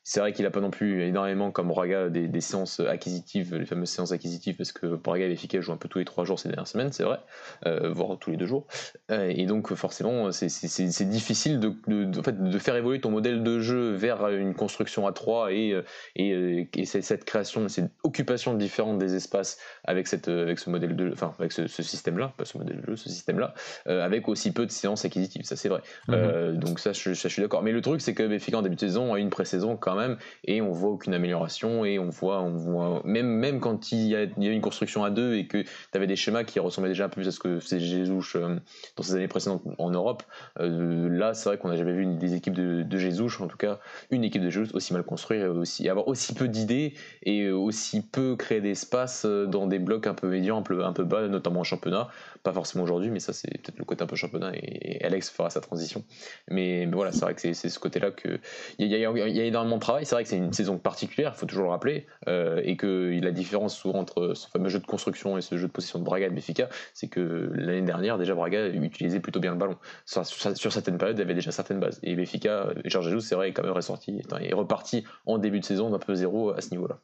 [0.09, 3.89] C'est vrai qu'il n'a pas non plus énormément comme Braga des, séances acquisitives, les fameuses
[3.89, 6.49] séances acquisitives, parce que Braga et efficace joue un peu tous les trois jours ces
[6.49, 7.19] dernières semaines, c'est vrai,
[7.67, 8.69] euh, voire tous les deux jours.
[9.11, 13.59] Euh, et donc forcément, c'est difficile de, de, fait, de, faire évoluer ton modèle de
[13.59, 15.83] jeu vers une construction à trois et, euh,
[16.15, 21.11] et, et cette création, cette occupation différente des espaces avec, cette, avec ce modèle de,
[21.13, 23.55] enfin avec ce, système-là, pas ce modèle de jeu, ce système-là,
[23.87, 25.81] avec aussi peu de séances acquisitives, ça c'est vrai.
[26.09, 26.59] Mm-hmm.
[26.59, 27.65] donc ça, je, je suis d'accord.
[27.65, 30.17] Mais le truc, c'est que Benfica en début de saison a une pré-saison quand même
[30.45, 34.17] et on voit aucune amélioration et on voit, on voit même, même quand il y,
[34.17, 37.09] a, une construction à deux et que tu avais des schémas qui ressemblaient déjà un
[37.09, 38.57] peu à ce que faisait Jesus euh,
[38.97, 40.23] dans ces années précédentes en Europe,
[40.61, 43.57] euh, là c'est vrai qu'on n'a jamais vu des équipes de, de Jesus, en tout
[43.57, 43.79] cas
[44.11, 48.37] une équipe de Jesus aussi mal construite, aussi, avoir aussi peu d'idées et aussi peu
[48.37, 51.65] créer d'espace dans des blocs un peu médians, un peu, un peu bas, notamment en
[51.65, 52.09] championnat,
[52.43, 55.51] pas forcément aujourd'hui, mais ça c'est peut-être le côté un peu championnat et, Alex fera
[55.51, 56.05] sa transition.
[56.49, 58.39] Mais, voilà, c'est vrai que c'est ce côté-là que
[58.79, 60.05] il y, y, y, a énormément de travail.
[60.05, 63.19] C'est vrai que c'est une saison particulière, il faut toujours le rappeler, euh, et que
[63.23, 66.05] la différence souvent entre ce fameux jeu de construction et ce jeu de possession de
[66.05, 69.77] Braga et de Benfica, c'est que l'année dernière déjà Braga utilisait plutôt bien le ballon.
[70.05, 70.25] Sur,
[70.73, 72.01] certaines périodes, il avait déjà certaines bases.
[72.03, 75.65] Et Benfica, Georges Jesus, c'est vrai, est quand même ressorti, est reparti en début de
[75.65, 76.99] saison d'un peu zéro à ce niveau-là.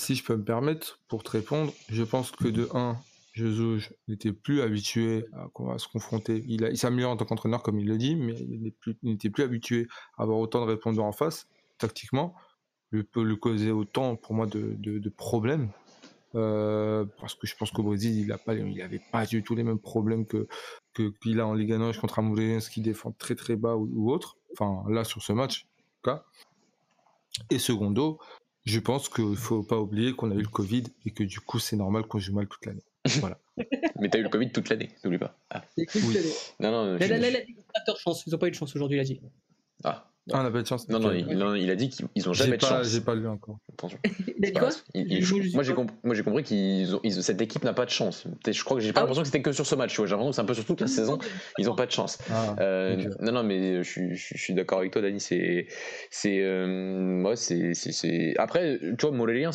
[0.00, 2.96] Si je peux me permettre, pour te répondre, je pense que de 1,
[3.34, 6.44] Jesus n'était plus habitué à, se confronter.
[6.46, 8.62] Il, s'améliore en tant qu'entraîneur, comme il le dit, mais il
[9.02, 12.34] n'était plus, habitué à avoir autant de répondants en face, tactiquement.
[12.92, 15.70] Il peut lui causer autant, pour moi, de, problèmes.
[16.36, 18.26] Euh, parce que je pense qu'au Brésil, il
[18.78, 20.48] n'avait pas, du tout les mêmes problèmes que
[20.94, 24.36] qu'il a en Ligue 1 contre un qui défend très très bas ou, autre.
[24.52, 26.24] Enfin, là, sur ce match, en tout cas.
[27.50, 28.20] Et secondo,
[28.64, 31.40] je pense qu'il ne faut pas oublier qu'on a eu le Covid et que du
[31.40, 32.84] coup, c'est normal qu'on joue mal toute l'année.
[33.20, 33.38] Voilà.
[34.00, 35.36] Mais t'as eu le Covid toute l'année, n'oublie pas.
[35.50, 35.62] Ah.
[36.60, 39.20] Non, non, il a chance, ils ont pas eu de chance aujourd'hui, il a dit.
[39.84, 40.10] Ah.
[40.32, 40.88] Ah, on n'a pas de chance.
[40.88, 41.12] Non, non,
[41.54, 42.88] il, a dit qu'ils ont jamais de chance.
[42.88, 43.58] J'ai pas lu encore.
[43.70, 43.98] Attention.
[44.38, 44.70] il a dit quoi?
[45.52, 48.26] Moi, j'ai compris qu'ils ont, cette équipe n'a pas de chance.
[48.46, 49.94] Je crois que j'ai pas ah l'impression que c'était que sur ce match.
[49.94, 51.18] J'ai l'impression que c'est un peu sur toute la saison.
[51.58, 52.16] Ils ont pas de chance.
[52.30, 55.20] Ah, euh, non, non, mais je, je, suis d'accord avec toi, Dani.
[55.20, 55.66] C'est,
[56.10, 59.50] c'est, euh, c'est, après, tu vois, Morélien,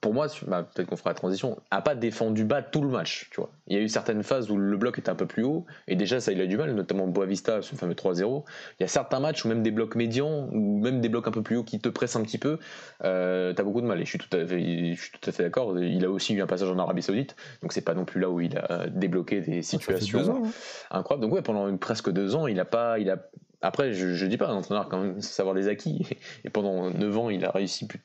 [0.00, 3.28] pour moi, bah, peut-être qu'on fera la transition, a pas défendu bas tout le match.
[3.30, 3.50] Tu vois.
[3.66, 5.96] Il y a eu certaines phases où le bloc était un peu plus haut, et
[5.96, 8.44] déjà ça il a du mal, notamment Boavista, ce fameux 3-0.
[8.78, 11.32] Il y a certains matchs où même des blocs médians, ou même des blocs un
[11.32, 12.58] peu plus hauts qui te pressent un petit peu,
[13.04, 14.00] euh, tu as beaucoup de mal.
[14.00, 15.78] Et je suis tout à fait, je suis tout à fait d'accord.
[15.78, 18.30] Il a aussi eu un passage en Arabie Saoudite, donc c'est pas non plus là
[18.30, 20.50] où il a débloqué des situations hein.
[20.90, 21.22] incroyables.
[21.22, 23.18] Donc ouais, pendant presque deux ans, il a pas, il a
[23.60, 26.06] après, je, je dis pas, un entraîneur quand même savoir des acquis.
[26.44, 28.00] Et pendant 9 ans, il a réussi, plus,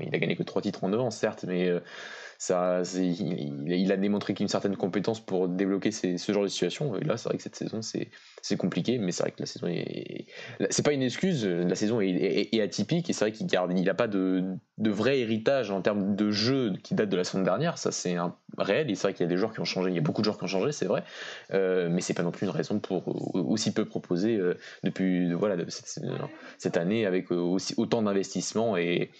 [0.00, 1.80] il a gagné que 3 titres en 9 ans, certes, mais euh,
[2.40, 6.96] ça, il, a démontré une certaine compétence pour débloquer ce genre de situation.
[6.96, 9.66] Et là, c'est vrai que cette saison, c'est compliqué, mais c'est vrai que la saison
[9.66, 10.26] est.
[10.70, 13.94] C'est pas une excuse, la saison est, atypique et c'est vrai qu'il garde, il a
[13.94, 17.90] pas de, vrai héritage en termes de jeu qui date de la saison dernière, ça
[17.90, 18.88] c'est un réel.
[18.88, 20.22] Et c'est vrai qu'il y a des joueurs qui ont changé, il y a beaucoup
[20.22, 21.02] de joueurs qui ont changé, c'est vrai,
[21.54, 25.56] euh, mais c'est pas non plus une raison pour aussi peu proposer euh, depuis voilà,
[26.56, 29.10] cette, année avec aussi autant d'investissements et,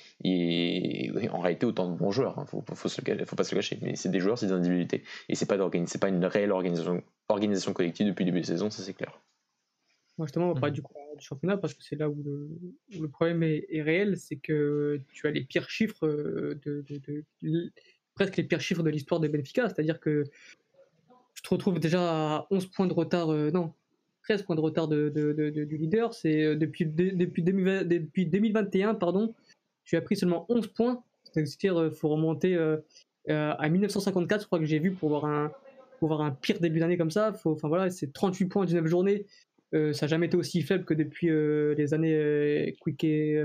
[1.33, 2.35] en réalité autant de bons joueurs.
[2.37, 2.47] Il hein.
[2.47, 2.89] faut, faut,
[3.27, 5.57] faut, pas se le cacher, mais c'est des joueurs, c'est des individualités et c'est pas,
[5.87, 9.21] c'est pas une réelle organisation organisation collective depuis le début de saison, ça c'est clair.
[10.19, 11.17] Moi, justement, on va parler mhm.
[11.17, 12.17] du, championnat parce que c'est là où
[12.91, 17.73] le, problème est, réel, c'est que tu as les pires chiffres euh, de,
[18.15, 20.25] presque les pires chiffres de l'histoire de Benfica, c'est-à-dire que
[21.35, 23.73] je te retrouve déjà à 11 points de retard, euh, non,
[24.25, 29.35] 13 points de retard du leader, c'est euh, depuis, depuis, depuis 2021, pardon,
[29.85, 32.57] tu as pris seulement 11 points, c'est-à-dire qu'il faut remonter
[33.29, 35.51] à 1954, je crois que j'ai vu pour voir un,
[35.99, 38.67] pour voir un pire début d'année comme ça, faut, enfin voilà, c'est 38 points en
[38.67, 39.27] 19 journées.
[39.73, 43.45] ça n'a jamais été aussi faible que depuis les années Quick et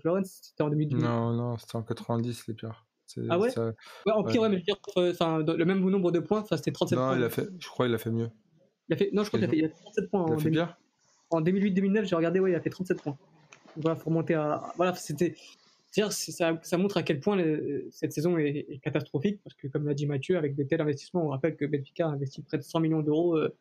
[0.00, 0.38] Florence.
[0.42, 1.02] C'était en 2012.
[1.02, 2.84] Non, non, c'était en 90 les pires.
[3.30, 4.48] Ah ouais, ouais En pire, ouais.
[4.48, 7.16] mais je veux dire, le même nombre de points, c'était 37 non, points.
[7.18, 8.28] Il a fait, je crois qu'il a fait mieux.
[8.88, 10.26] Il a fait, non, je crois qu'il a, fait, il a fait 37 points.
[10.28, 10.76] Il a fait bien
[11.30, 13.16] En 2008-2009, j'ai regardé, ouais, il a fait 37 points.
[13.76, 14.72] Voilà, faut remonter à.
[14.76, 15.36] Voilà, c'était.
[15.90, 17.42] Ça, ça, montre à quel point
[17.90, 21.28] cette saison est, catastrophique, parce que comme l'a dit Mathieu, avec de tels investissements, on
[21.28, 23.56] rappelle que Benfica a investi près de 100 millions d'euros euh,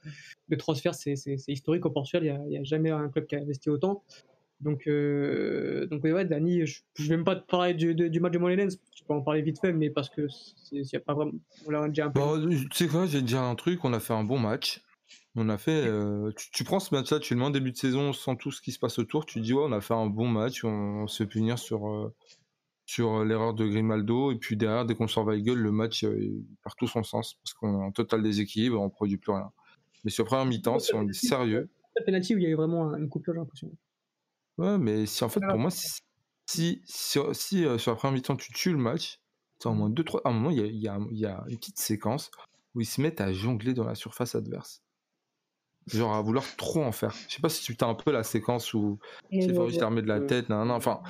[0.49, 1.15] de transferts, c'est
[1.47, 4.03] historique au Portugal, il n'y a, jamais un club qui a investi autant.
[4.59, 8.39] Donc, euh, donc ouais, Dani, je ne vais même pas te parler du, match de
[8.39, 11.31] Molenens, je peux en parler vite fait, mais parce que a pas vraiment,
[11.65, 12.19] on l'a déjà un peu.
[12.19, 14.81] Bon, tu sais quoi, j'ai dire un truc, on a fait un bon match.
[15.39, 15.85] On a fait.
[15.85, 18.59] Euh, tu, prends ce match-là, tu le mets en début de saison sans tout ce
[18.59, 21.23] qui se passe autour, tu dis ouais, on a fait un bon match, on, se
[21.23, 22.11] fait punir sur, euh,
[22.87, 26.75] sur l'erreur de Grimaldo, et puis derrière, dès qu'on sort Weigel, le match euh, perd
[26.75, 29.51] tout son sens, parce qu'on est en total déséquilibre, on produit plus rien.
[30.03, 31.69] Mais sur première mi-temps, si on est sérieux.
[31.95, 33.71] Le penalty où il y a eu vraiment une coupure, j'ai l'impression.
[34.57, 36.83] Ouais, mais si en fait, pour moi, si, si,
[37.77, 39.19] sur la première mi-temps, tu tues le match,
[39.65, 40.21] au moins deux, trois.
[40.23, 42.31] À un moment, il y a, y, a, y a une petite séquence
[42.73, 44.81] où ils se mettent à jongler dans la surface adverse
[45.87, 47.13] genre à vouloir trop en faire.
[47.27, 48.99] Je sais pas si tu as un peu la séquence où
[49.31, 51.01] c'est juste armé de la tête, nan, enfin.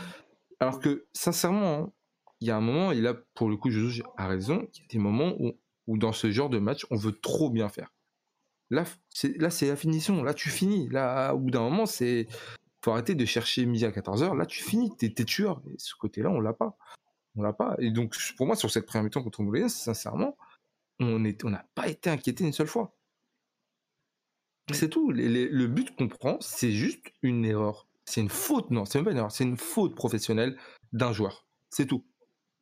[0.60, 1.94] Alors que sincèrement,
[2.40, 4.84] il y a un moment, et là pour le coup, je a raison, il y
[4.84, 5.54] a des moments où,
[5.88, 7.94] où dans ce genre de match, on veut trop bien faire.
[8.70, 10.24] Là, c'est là c'est la finition.
[10.24, 10.90] Là, tu finis.
[10.90, 12.28] Là, au bout d'un moment, c'est
[12.84, 14.36] faut arrêter de chercher midi à 14h.
[14.36, 14.96] Là, tu finis.
[14.98, 15.62] T'es es tueur.
[15.74, 16.78] Et ce côté-là, on l'a pas.
[17.36, 17.76] On l'a pas.
[17.80, 20.38] Et donc, pour moi, sur cette première mi-temps contre Moulin, sincèrement,
[21.00, 22.97] on n'a on pas été inquiété une seule fois.
[24.72, 25.12] C'est tout.
[25.12, 27.88] le but qu'on prend, c'est juste une erreur.
[28.08, 30.58] C'est une faute, non, c'est même pas une erreur, c'est une faute professionnelle
[30.94, 31.46] d'un joueur.
[31.70, 32.06] C'est tout.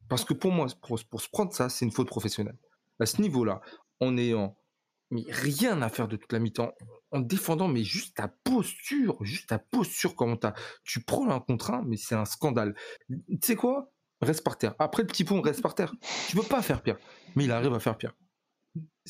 [0.10, 2.58] Parce que pour moi, pour, se prendre ça, c'est une faute professionnelle.
[3.00, 3.62] À ce niveau-là,
[4.00, 4.58] en ayant
[5.12, 6.74] mais rien à faire de toute la mi-temps,
[7.12, 10.38] en défendant, mais juste ta posture, juste ta posture, comment
[10.84, 12.76] tu prends un contre un, mais c'est un scandale.
[13.08, 13.92] Tu sais quoi?
[14.22, 14.74] Reste par terre.
[14.80, 15.94] Après le petit pont, reste par terre.
[16.28, 16.98] Tu peux pas faire pire.
[17.36, 18.16] Mais il arrive à faire pire.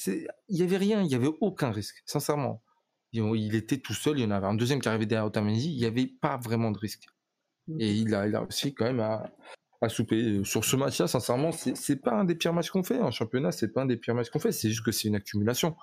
[0.06, 2.62] Il y avait rien, il y avait aucun risque, sincèrement
[3.16, 5.78] il était tout seul, il y en avait un deuxième qui arrivait derrière Otamendi, il
[5.78, 7.08] n'y avait pas vraiment de risque.
[7.68, 7.82] Mm.
[7.82, 9.32] Et il a, il a réussi quand même à,
[9.82, 10.44] à souper.
[10.44, 13.00] Sur ce match-là, sincèrement, c'est pas un des pires matchs qu'on fait.
[13.00, 14.52] En championnat, c'est pas un des pires matchs qu'on fait.
[14.52, 15.76] C'est juste que c'est une accumulation.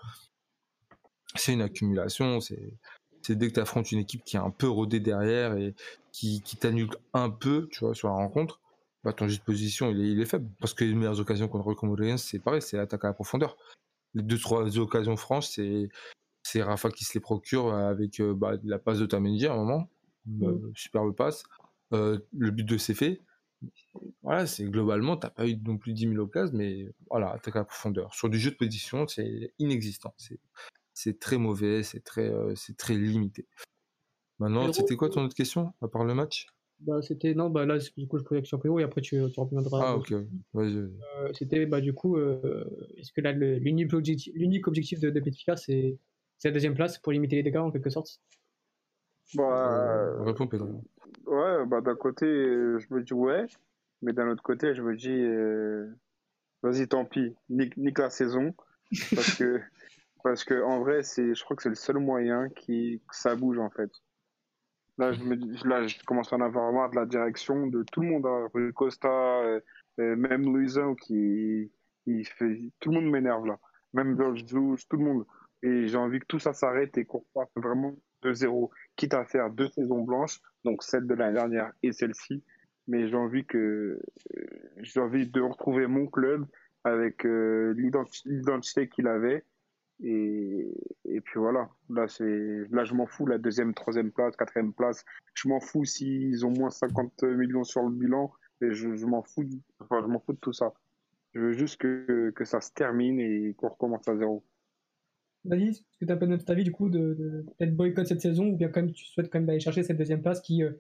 [1.35, 2.41] C'est une accumulation.
[2.41, 5.75] C'est dès que tu affrontes une équipe qui est un peu rodée derrière et
[6.11, 8.61] qui, qui t'annule un peu, tu vois, sur la rencontre,
[9.05, 10.49] bah, ton jeu de position, il est, il est faible.
[10.61, 13.57] Parce que les meilleures occasions contre le c'est pareil, c'est l'attaque à la profondeur.
[14.15, 15.89] Les deux, trois occasions franches, c'est
[16.53, 19.57] c'est Rafa qui se les procure avec euh, bah, la passe de Tamendi à un
[19.57, 19.89] moment,
[20.27, 20.45] mmh.
[20.45, 21.45] euh, superbe passe.
[21.95, 23.23] Euh, le but de fait.
[24.23, 27.61] Voilà, c'est globalement, t'as pas eu non plus 10 000 occasions, mais voilà, attaque à
[27.61, 28.13] la profondeur.
[28.13, 30.15] Sur du jeu de position, c'est inexistant.
[30.93, 33.47] C'est très mauvais, c'est très, c'est très limité.
[34.39, 36.49] Maintenant, c'était quoi ton autre question, à part le match?
[36.81, 39.41] Bah, c'était non bah là du coup je posais question Péro et après tu, tu
[39.41, 40.15] reviendras ah ok
[40.57, 40.89] euh,
[41.33, 45.23] c'était bah du coup est-ce que là l'unique objectif l'unique objectif de, de
[45.55, 45.97] c'est
[46.43, 48.21] c'est la deuxième place pour limiter les dégâts en quelque sorte
[49.35, 50.83] bah, euh, Pedro.
[51.27, 53.47] Ouais, bah d'un côté, je me dis ouais,
[54.03, 55.89] mais d'un autre côté, je me dis euh,
[56.65, 58.57] vas-y, tant pis, nique, la saison.
[59.15, 59.61] Parce que,
[60.25, 63.37] parce que en vrai, c'est, je crois que c'est le seul moyen qui, que ça
[63.37, 63.93] bouge en fait.
[64.99, 68.01] Là, je, me là, je commence à en avoir marre de la direction de tout
[68.01, 68.27] le monde.
[68.27, 68.49] Hein.
[68.75, 69.61] Costa, euh,
[69.97, 71.71] même Louison qui
[72.07, 72.73] il fait.
[72.81, 73.61] Tout le monde m'énerve là.
[73.93, 75.25] Même George tout le monde.
[75.63, 79.25] Et j'ai envie que tout ça s'arrête et qu'on reparte vraiment de zéro, quitte à
[79.25, 82.43] faire deux saisons blanches, donc celle de l'année dernière et celle-ci.
[82.89, 84.47] Mais j'ai envie que euh,
[84.79, 86.47] j'ai envie de retrouver mon club
[86.85, 87.75] avec euh,
[88.25, 89.45] l'identité qu'il avait.
[90.05, 90.75] Et,
[91.25, 95.05] puis voilà, là, là je m'en fous, la deuxième, troisième place, quatrième place.
[95.35, 98.33] Je m'en fous s'ils ont moins 50 millions sur le bilan.
[98.61, 99.49] Je, m'en fous,
[99.89, 100.73] fous de tout ça.
[101.35, 104.45] Je veux juste que, que ça se termine et qu'on recommence à zéro.
[105.45, 108.47] Vas-y, est-ce que tu peu notre avis du coup de, de peut-être boycott cette saison
[108.47, 110.71] ou bien quand même tu souhaites quand même aller chercher cette deuxième place qui, euh,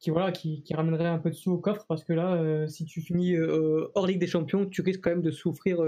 [0.00, 2.66] qui, voilà, qui, qui, ramènerait un peu de sous au coffre parce que là, euh,
[2.66, 5.78] si tu finis euh, hors Ligue des Champions, tu risques quand même de souffrir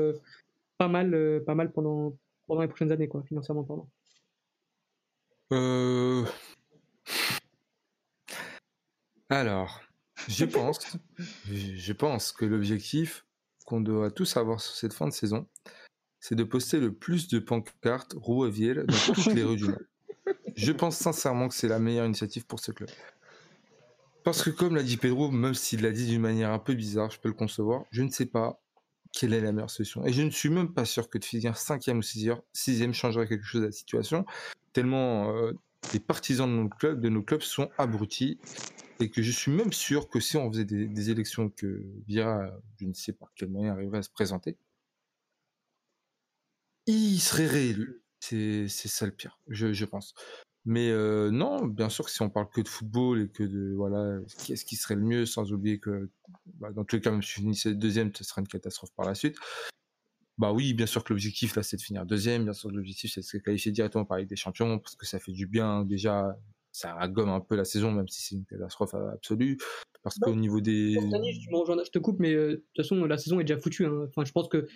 [0.79, 2.17] pas mal, pas mal pendant,
[2.47, 3.89] pendant les prochaines années, quoi, financièrement parlant.
[9.29, 9.81] Alors,
[10.29, 10.97] je pense,
[11.49, 13.27] je pense que l'objectif
[13.65, 15.47] qu'on doit tous avoir sur cette fin de saison,
[16.21, 19.87] c'est de poster le plus de pancartes Rouaviel dans toutes les rues du monde.
[20.55, 22.91] Je pense sincèrement que c'est la meilleure initiative pour ce club.
[24.23, 27.11] Parce que comme l'a dit Pedro, même s'il l'a dit d'une manière un peu bizarre,
[27.11, 28.61] je peux le concevoir, je ne sais pas
[29.13, 30.05] quelle est la meilleure solution.
[30.07, 33.45] Et je ne suis même pas sûr que de finir cinquième ou sixième, changerait quelque
[33.45, 34.25] chose à la situation,
[34.73, 35.53] tellement, euh,
[35.93, 38.39] les partisans de nos clubs, de nos clubs sont abrutis
[39.01, 42.85] et que je suis même sûr que si on faisait des, élections que Vira, je
[42.85, 44.57] ne sais par quel moyen, arriverait à se présenter,
[46.91, 48.03] il serait réélu.
[48.21, 50.15] C'est ça le pire, je, pense.
[50.67, 53.73] Mais euh, non, bien sûr que si on parle que de football et que de
[53.75, 56.11] voilà, qu'est-ce qui serait le mieux, sans oublier que
[56.59, 59.07] bah, dans tous les cas, même si je finissais deuxième, ce serait une catastrophe par
[59.07, 59.37] la suite.
[60.37, 62.45] Bah oui, bien sûr que l'objectif là, c'est de finir deuxième.
[62.45, 65.07] Bien sûr que l'objectif, c'est de se qualifier directement par Ligue des Champions parce que
[65.07, 66.37] ça fait du bien déjà
[66.73, 69.59] ça gomme un peu la saison, même si c'est une catastrophe absolue.
[70.03, 70.95] Parce qu'au niveau des.
[70.95, 73.87] je te coupe, mais euh, de toute façon, la saison est déjà foutue.
[73.87, 74.07] Hein.
[74.09, 74.67] Enfin, je pense que.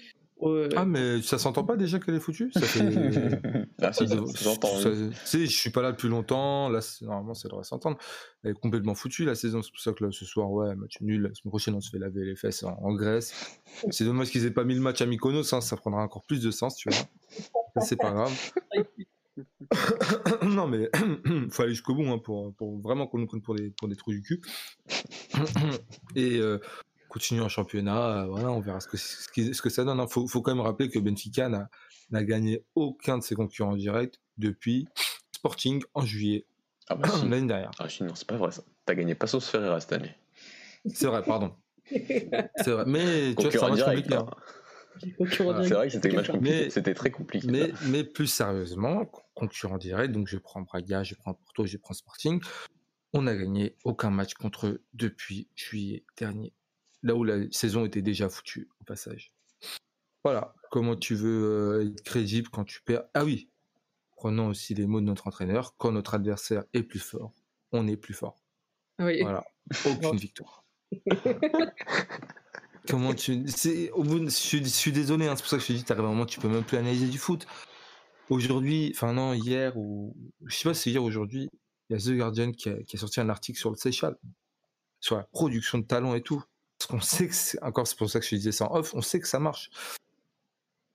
[0.76, 2.50] Ah, mais ça s'entend pas déjà qu'elle est foutue?
[2.52, 2.80] Ça fait...
[3.82, 6.68] ah, ça, je suis pas là depuis longtemps.
[6.68, 7.98] Là, normalement, ça devrait s'entendre.
[8.42, 9.62] Elle est complètement foutue la saison.
[9.62, 11.22] C'est pour ça que là, ce soir, ouais, match nul.
[11.22, 13.58] La semaine prochaine, on se fait laver les fesses en, Grèce.
[13.90, 15.52] C'est dommage qu'ils aient pas mis le match à Mykonos.
[15.54, 17.82] Hein, ça prendra encore plus de sens, tu vois.
[17.82, 18.32] C'est pas grave.
[20.42, 20.90] non, mais
[21.50, 23.96] faut aller jusqu'au bout hein, pour, pour, vraiment qu'on nous prenne pour des, pour des
[23.96, 24.40] trous du cul.
[26.16, 26.58] Et euh,
[27.14, 29.98] continuer en championnat, euh, voilà, on verra ce que, ce, que ça donne.
[29.98, 30.08] Il hein.
[30.08, 34.88] faut, faut, quand même rappeler que Benfica n'a gagné aucun de ses concurrents directs depuis
[35.30, 36.44] Sporting en juillet
[36.88, 37.70] ah bah l'année dernière.
[37.78, 38.64] Ah non, c'est pas vrai ça.
[38.84, 40.12] T'as gagné Passos Ferreira cette année.
[40.92, 41.54] C'est vrai, pardon.
[41.86, 42.84] c'est vrai.
[42.88, 44.26] Mais tu vois, direct, hein.
[45.30, 47.46] C'est vrai que c'était C'était très compliqué.
[47.48, 51.94] Mais, mais, plus sérieusement, concurrent direct, donc je prends Braga, je prends Porto, je prends
[51.94, 52.40] Sporting.
[53.12, 56.52] On n'a gagné aucun match contre eux depuis juillet dernier.
[57.04, 59.32] Là où la saison était déjà foutue, au passage.
[60.24, 60.54] Voilà.
[60.70, 63.04] Comment tu veux euh, être crédible quand tu perds?
[63.12, 63.50] Ah oui.
[64.16, 65.76] Prenons aussi les mots de notre entraîneur.
[65.76, 67.32] Quand notre adversaire est plus fort,
[67.72, 68.42] on est plus fort.
[68.98, 69.20] Oui.
[69.20, 69.44] Voilà.
[69.84, 70.64] Aucune victoire.
[72.88, 73.44] Comment tu.
[73.92, 76.08] Au bout je, suis, désolé, hein, c'est pour ça que je te dis, t'arrives à
[76.08, 77.46] un moment, tu peux même plus analyser du foot.
[78.30, 80.16] Aujourd'hui, enfin non, hier, ou.
[80.46, 81.50] Je sais pas si c'est hier aujourd'hui,
[81.88, 84.16] il y a The Guardian qui a, sorti un article sur le Seychelles,
[85.00, 86.42] sur la production de talents et tout.
[86.84, 87.62] Parce qu'on sait que c'est.
[87.62, 89.70] Encore, c'est pour ça que je disais ça en off, on sait que ça marche.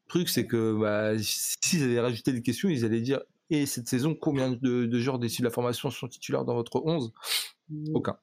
[0.05, 3.87] Le truc, c'est que bah, s'ils avaient rajouté des questions, ils allaient dire Et cette
[3.87, 7.11] saison, combien de, de joueurs d'issus de la formation sont titulaires dans votre 11
[7.69, 7.95] mmh.
[7.95, 8.17] Aucun.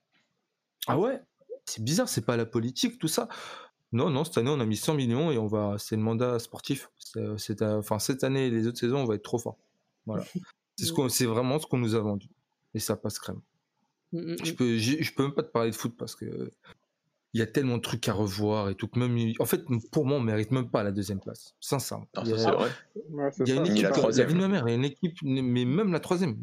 [0.86, 1.20] Ah ouais?
[1.64, 3.28] C'est bizarre, c'est pas la politique, tout ça.
[3.90, 6.38] Non, non, cette année, on a mis 100 millions et on va, c'est le mandat
[6.38, 6.88] sportif.
[7.36, 9.58] C'est, enfin, cette année et les autres saisons, on va être trop fort.
[10.06, 10.24] Voilà.
[10.78, 12.28] C'est, ce qu'on, c'est vraiment ce qu'on nous a vendu.
[12.74, 13.40] Et ça passe crème.
[14.12, 16.50] Mmh, mmh, je peux, je peux même pas te parler de foot parce que
[17.32, 19.62] il y a tellement de trucs à revoir et tout que même en fait
[19.92, 21.54] pour moi on mérite même pas la deuxième place.
[21.60, 22.06] Sincèrement.
[22.24, 22.70] Il y a, c'est vrai.
[23.40, 24.30] Il y a une équipe la troisième.
[24.30, 26.36] il y a une équipe mais même la troisième.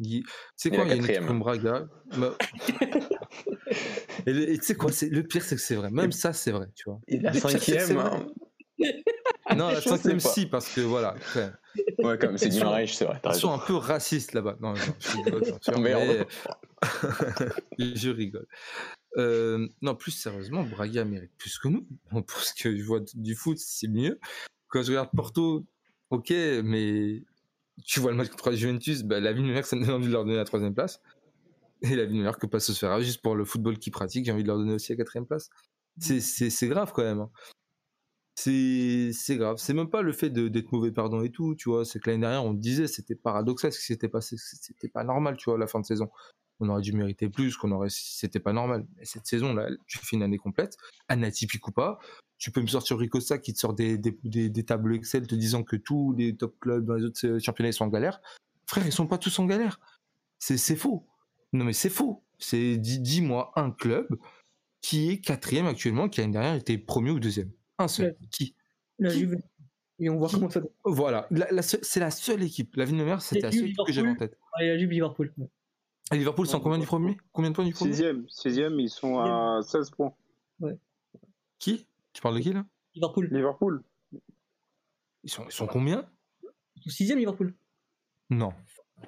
[0.55, 2.36] C'est quoi il y a une équipe comme Braga bah,
[4.27, 5.89] et tu sais quoi le pire c'est que c'est vrai.
[5.89, 6.99] Même ça c'est vrai tu vois.
[7.07, 8.27] et la cinquième hein.
[9.55, 11.15] non la cinquième si parce que voilà
[11.99, 14.57] ouais comme c'est Guimarães c'est vrai ils sont un peu racistes là-bas.
[14.61, 16.27] Non, je rigole,
[17.79, 18.47] je rigole
[19.18, 21.86] euh, non, plus sérieusement, Braga mérite plus que nous.
[22.28, 24.20] Pour ce que je vois du foot, c'est mieux.
[24.68, 25.66] Quand je regarde Porto,
[26.09, 26.32] ok,
[26.64, 27.24] mais
[27.86, 30.07] tu vois le match contre la Juventus, bah, la vie meilleure, ça me donne envie
[30.07, 31.01] de leur donner la troisième place.
[31.82, 34.43] Et la vie meilleure que se faire juste pour le football qu'ils pratiquent, j'ai envie
[34.43, 35.49] de leur donner aussi la quatrième place.
[35.99, 37.20] C'est grave quand même.
[37.20, 37.30] Hein.
[38.36, 39.57] C'est grave.
[39.57, 41.86] C'est même pas le fait d'être mauvais pardon et tout, tu vois.
[41.86, 44.38] C'est que l'année dernière, on disait, c'était paradoxal ce qui s'était passé.
[44.39, 46.09] C'était pas normal, tu vois, la fin de saison
[46.64, 48.86] on aurait dû mériter plus, qu'on aurait, c'était pas normal.
[48.97, 50.78] Mais cette saison-là, tu fais une année complète,
[51.09, 51.99] un atypique ou pas.
[52.38, 55.76] Tu peux me sortir Ricosta qui te sort des, des, tableaux Excel te disant que
[55.76, 58.22] tous les top clubs dans les autres euh, championnats sont en galère.
[58.66, 59.80] Frère, ils sont pas tous en galère.
[60.39, 61.07] C'est, faux.
[61.53, 62.24] Non, mais c'est faux.
[62.38, 64.18] C'est, dis-moi un club
[64.82, 67.51] qui est quatrième actuellement, qui l'année dernière était premier ou deuxième.
[67.78, 68.18] Un seul.
[68.30, 68.55] Qui?
[68.99, 69.38] La Juve.
[69.99, 70.61] Et on voit comment ça.
[70.84, 71.30] Voilà.
[71.61, 72.76] c'est la seule équipe.
[72.76, 74.38] La ville de mer, c'était la seule équipe que j'avais en tête.
[74.59, 75.34] Et la Juve Liverpool.
[76.16, 77.18] Liverpool, c'est en combien du premier?
[77.32, 77.91] Combien de points du premier?
[77.91, 80.14] Sixième, sixième, ils sont à 16 points.
[80.59, 80.78] Ouais.
[81.59, 81.86] Qui?
[82.14, 82.66] Tu parles de qui là?
[82.95, 83.30] Liverpool.
[83.32, 83.84] Liverpool.
[85.24, 86.05] Ils sont, ils sont combien?
[86.76, 87.53] Ils sont sixième Liverpool.
[88.30, 88.53] Non.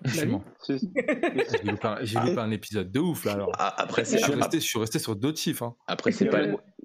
[0.03, 1.88] J'ai loupé,
[2.38, 3.51] un épisode de ouf là alors.
[3.58, 5.64] Ah, après, je, suis resté, je suis resté sur d'autres chiffres.
[5.64, 5.76] Hein.
[5.88, 6.39] Après, c'est pas,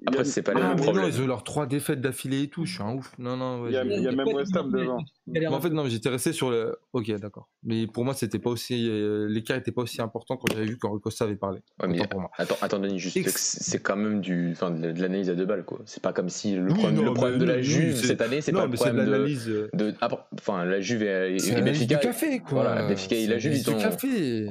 [0.07, 1.05] après, c'est pas le ah, même problème.
[1.05, 2.65] Non, ils ont leurs trois défaites d'affilée et tout.
[2.65, 3.13] Je suis un ouf.
[3.17, 3.63] Non, non.
[3.63, 5.03] Ouais, il, y a, il y a, même West Ham devant.
[5.47, 6.77] En fait, non, j'étais resté sur le.
[6.93, 7.49] Ok, d'accord.
[7.63, 8.87] Mais pour moi, c'était pas aussi.
[8.89, 11.59] Euh, l'écart était pas aussi important quand j'avais vu quand Costa avait parlé.
[11.81, 12.31] Ouais, mais pour moi.
[12.37, 15.79] Attends, attends, Denis, juste c'est quand même du, enfin, de l'analyse à deux balles, quoi.
[15.85, 18.65] C'est pas comme si le problème, le problème de la Juve cette année, c'est pas
[18.65, 19.69] le problème de.
[19.73, 21.97] de ah, enfin, la Juve et, et Benfica.
[21.97, 22.63] café, quoi.
[22.63, 23.77] Voilà, Benfica et la Juve, ils ont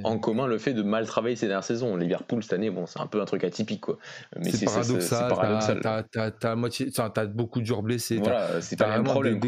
[0.05, 1.97] en commun le fait de mal travailler ces dernières saisons.
[1.97, 3.99] Liverpool cette année, bon, c'est un peu un truc atypique, quoi.
[4.37, 5.81] Mais c'est paradoxal
[6.41, 8.19] t'as moitié, t'as beaucoup de joueurs blessés.
[8.19, 9.41] Voilà, c'est pas le même problème.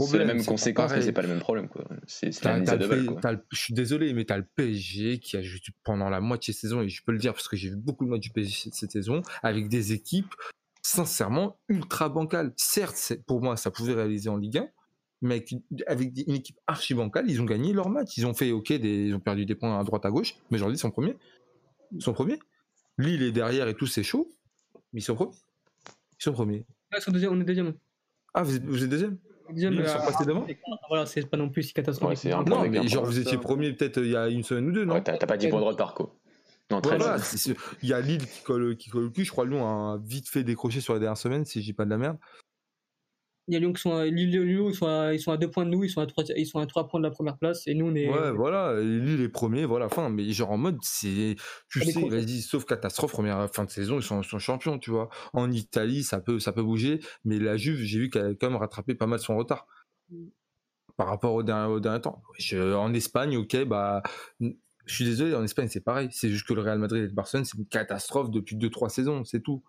[0.00, 1.68] C'est la même conséquence, c'est pas le même problème.
[1.68, 1.84] Quoi.
[2.06, 2.30] C'est
[3.50, 6.82] je suis désolé, mais tu as le PSG qui a joué pendant la moitié saison,
[6.82, 8.92] et je peux le dire parce que j'ai vu beaucoup de matchs du PSG cette
[8.92, 10.34] saison, avec des équipes
[10.82, 12.52] sincèrement ultra bancales.
[12.56, 14.68] Certes, pour moi, ça pouvait réaliser en Ligue 1,
[15.22, 18.16] mais avec une, avec des- une équipe archi bancale, ils ont gagné leur match.
[18.16, 20.56] Ils ont fait, ok, des, ils ont perdu des points à droite à gauche, mais
[20.58, 21.16] aujourd'hui, ils sont premiers.
[21.92, 22.38] Ils sont premiers.
[22.98, 24.30] Lille est derrière et tout, c'est chaud,
[24.92, 25.32] mais ils sont premiers.
[26.18, 26.64] Ils sont premiers.
[27.08, 27.74] Deuxième, on est deuxième.
[28.34, 29.18] Ah, vous êtes, vous êtes deuxième Deuxième,
[29.54, 30.46] Ils euh, sont passés devant
[30.88, 32.24] Voilà, c'est pas non plus si catastrophique.
[32.24, 34.84] Ouais, Non, mais genre, vous étiez premier peut-être il y a une semaine ou deux,
[34.84, 36.14] non Ouais, t'as pas 10 points de retard, quoi.
[36.70, 36.98] Non, 13.
[36.98, 37.16] Voilà,
[37.82, 39.24] il y a Lille qui colle, qui colle le cul.
[39.24, 41.86] Je crois que Lyon a vite fait décrocher sur les dernières semaines, si j'ai pas
[41.86, 42.18] de la merde.
[43.48, 45.32] Il y a Lyon qui sont à, Lille et Lyon, ils sont à, ils sont
[45.32, 47.04] à deux points de nous, ils sont à trois, ils sont à trois points de
[47.04, 48.06] la première place, et nous, on est.
[48.06, 50.10] Ouais, voilà, Lille est premier, voilà, fin.
[50.10, 51.36] Mais genre en mode, c'est.
[51.70, 55.08] Tu Ça sais, vas-y, sauf catastrophe, première fin de saison, ils sont, champions, tu vois.
[55.32, 58.50] En Italie, ça peut, ça peut bouger, mais la Juve, j'ai vu qu'elle a quand
[58.50, 59.66] même rattrapé pas mal son retard
[60.96, 62.22] par rapport au dernier, au dernier temps.
[62.38, 64.02] Je- en Espagne, ok, bah.
[64.40, 66.08] Je suis désolé, en Espagne, c'est pareil.
[66.12, 69.22] C'est juste que le Real Madrid et le Barcelone, c'est une catastrophe depuis 2-3 saisons,
[69.24, 69.62] c'est tout.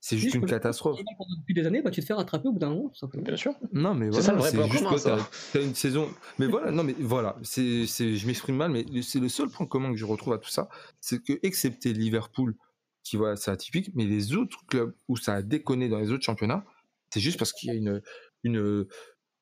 [0.00, 1.00] C'est juste une catastrophe.
[1.38, 3.24] Depuis des années, bah, tu te fais rattraper au bout d'un moment, tout simplement.
[3.24, 3.54] Bien sûr.
[3.72, 5.18] Non, mais voilà, c'est juste commun, quoi, ça.
[5.52, 6.08] t'as- une saison.
[6.38, 9.90] Mais voilà, non, mais voilà, c'est, je m'exprime mal, mais c'est le seul point commun
[9.90, 10.68] que je retrouve à tout ça,
[11.00, 12.54] c'est que, excepté Liverpool,
[13.02, 16.24] qui voilà, c'est atypique, mais les autres clubs où ça a déconné dans les autres
[16.24, 16.64] championnats,
[17.10, 18.02] c'est juste parce qu'il y a une,
[18.44, 18.86] une,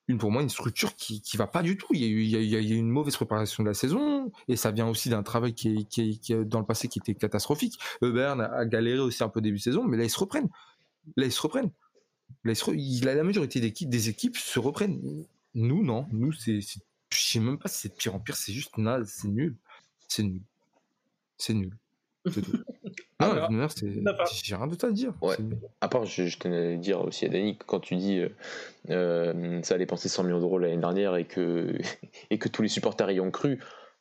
[0.09, 1.87] une pour moi, une structure qui, qui va pas du tout.
[1.93, 5.23] Il y, a eu, une mauvaise préparation de la saison, et ça vient aussi d'un
[5.23, 7.79] travail qui, est, qui, est- dans le passé qui était catastrophique.
[8.03, 10.51] Le Bayern a, galéré aussi un peu début de saison, mais là ils se reprennent.
[11.17, 11.71] Là ils se reprennent.
[12.45, 15.25] Ils la, majorité des équipes, se reprennent.
[15.55, 16.07] Nous, non.
[16.13, 19.09] Nous, c'est- Je sais même pas si c'est de pire en pire, c'est juste naze,
[19.09, 19.57] c'est nul.
[20.09, 20.43] C'est nul.
[21.39, 21.77] C'est nul.
[23.21, 24.03] Ah, c'est.
[24.03, 24.27] d'accord.
[24.43, 25.13] J'ai rien d'autre à dire.
[25.23, 25.37] Ouais.
[25.81, 28.29] À part, je, je tenais à dire aussi à Dani, quand tu dis euh,
[28.91, 31.79] euh, ça a dépensé 100 millions d'euros l'année dernière et que,
[32.31, 33.61] et que tous les supporters y ont cru,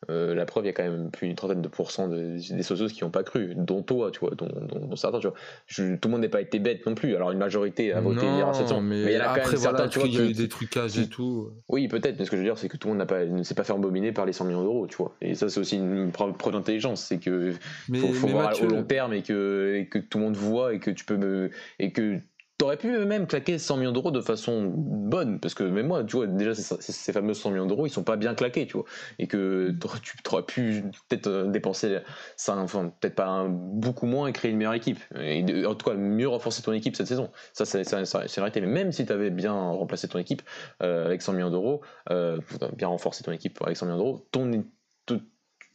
[0.09, 2.63] euh, la preuve, il y a quand même plus d'une trentaine de pourcents de- des
[2.63, 5.35] socios qui n'ont pas cru, dont toi, tu vois, dont, dont- dont certains, tu vois.
[5.67, 7.15] Je- tout le monde n'est pas été bête non plus.
[7.15, 9.21] Alors une majorité a voté Non, hier à cette saison, mais, mais il y en
[9.21, 10.97] a quand après, même voilà, certains, tu vois, qu'il y a eu qui- des trucages
[10.99, 11.49] et tout.
[11.69, 13.43] Oui, peut-être, mais ce que je veux dire, c'est que tout le monde pas, ne
[13.43, 15.15] s'est pas fait embobiner par les 100 millions d'euros, tu vois.
[15.21, 17.53] Et ça, c'est aussi une preuve, preuve d'intelligence, c'est que
[17.89, 20.25] Mais, faut, faut mais voir Mathieu, au long terme et que, et que tout le
[20.25, 21.49] monde voit et que tu peux me
[21.79, 22.19] et que
[22.63, 26.15] t'aurais pu même claquer 100 millions d'euros de façon bonne parce que même moi tu
[26.15, 28.85] vois déjà ces, fameux 100 millions d'euros ils sont pas bien claqués tu vois.
[29.19, 31.99] Et que tu aurais pu peut-être euh, dépenser
[32.37, 34.99] ça enfin peut-être pas beaucoup moins et créer une meilleure équipe.
[35.19, 37.31] Et en tout cas mieux renforcer ton équipe cette saison.
[37.51, 40.41] Ça c'est c'est vrai mais même si tu avais bien remplacé ton équipe
[40.81, 42.39] euh, avec 100 millions d'euros euh,
[42.77, 44.49] bien renforcé ton équipe avec 100 millions d'euros ton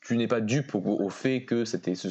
[0.01, 1.65] tu n'es pas dupe au, au fait que,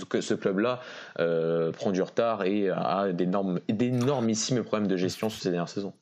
[0.05, 0.79] que ce club-là
[1.19, 5.93] euh, prend du retard et a d'énormes, d'énormissimes problèmes de gestion sur ces dernières saisons.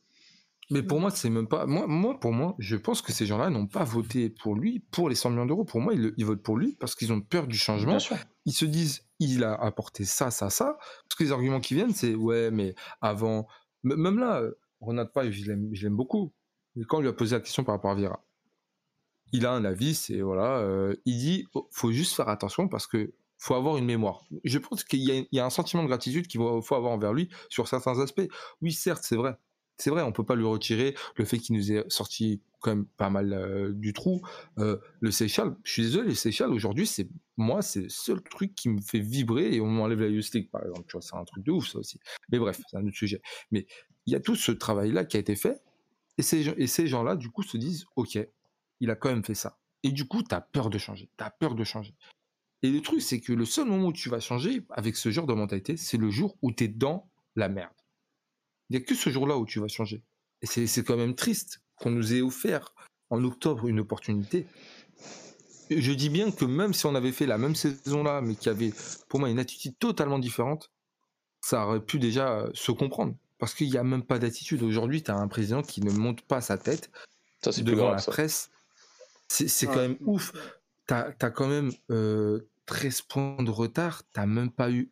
[0.71, 1.67] Mais pour moi, c'est même pas.
[1.67, 5.09] Moi, moi, pour moi, je pense que ces gens-là n'ont pas voté pour lui pour
[5.09, 5.63] les 100 millions d'euros.
[5.63, 7.97] Pour moi, ils, ils votent pour lui parce qu'ils ont peur du changement.
[8.45, 10.77] Ils se disent, il a apporté ça, ça, ça.
[10.79, 13.47] Parce que les arguments qui viennent, c'est ouais, mais avant.
[13.83, 14.41] Même là,
[14.79, 16.33] Ronald Page, je l'aime beaucoup.
[16.75, 18.24] Mais quand on lui a posé la question par rapport à Vieira,
[19.31, 22.87] il a un avis, c'est voilà, euh, il dit, oh, faut juste faire attention parce
[22.87, 24.23] que faut avoir une mémoire.
[24.43, 27.67] Je pense qu'il y, a- un sentiment de gratitude qu'il faut avoir envers lui sur
[27.67, 28.27] certains aspects.
[28.61, 29.35] Oui, certes, c'est vrai.
[29.77, 32.85] C'est vrai, on peut pas lui retirer le fait qu'il nous ait sorti quand même
[32.85, 34.21] pas mal euh, du trou.
[34.57, 38.55] Euh, le Seychelles, je suis désolé, le Seychelles aujourd'hui, c'est moi, c'est le seul truc
[38.55, 40.85] qui me fait vibrer et on m'enlève la Youth par exemple.
[40.87, 41.99] Tu vois, c'est un truc de ouf ça aussi.
[42.29, 43.21] Mais bref, c'est un autre sujet.
[43.51, 43.67] Mais
[44.05, 45.61] il y a tout ce travail-là qui a été fait
[46.17, 46.23] et
[46.67, 48.17] ces gens-là, du coup, se disent, ok,
[48.79, 49.57] il a quand même fait ça.
[49.83, 51.09] Et du coup, tu as peur de changer.
[51.17, 51.95] Tu as peur de changer.
[52.63, 55.27] Et le truc, c'est que le seul moment où tu vas changer avec ce genre
[55.27, 57.73] de mentalité, c'est le jour où tu es dans la merde.
[58.69, 60.03] Il n'y a que ce jour-là où tu vas changer.
[60.41, 62.73] Et c'est quand même triste qu'on nous ait offert
[63.09, 64.47] en octobre une opportunité.
[65.69, 68.55] Je dis bien que même si on avait fait la même saison-là, mais qu'il y
[68.55, 68.73] avait
[69.09, 70.71] pour moi une attitude totalement différente,
[71.41, 73.15] ça aurait pu déjà euh, se comprendre.
[73.37, 74.63] Parce qu'il n'y a même pas d'attitude.
[74.63, 76.89] Aujourd'hui, tu as un président qui ne monte pas sa tête
[77.43, 77.91] Ça, devant grave.
[77.93, 78.11] la ça.
[78.11, 78.49] presse.
[79.27, 80.33] C'est quand même ouf.
[80.87, 84.03] T'as as quand même euh, 13 points de retard.
[84.13, 84.91] T'as même pas eu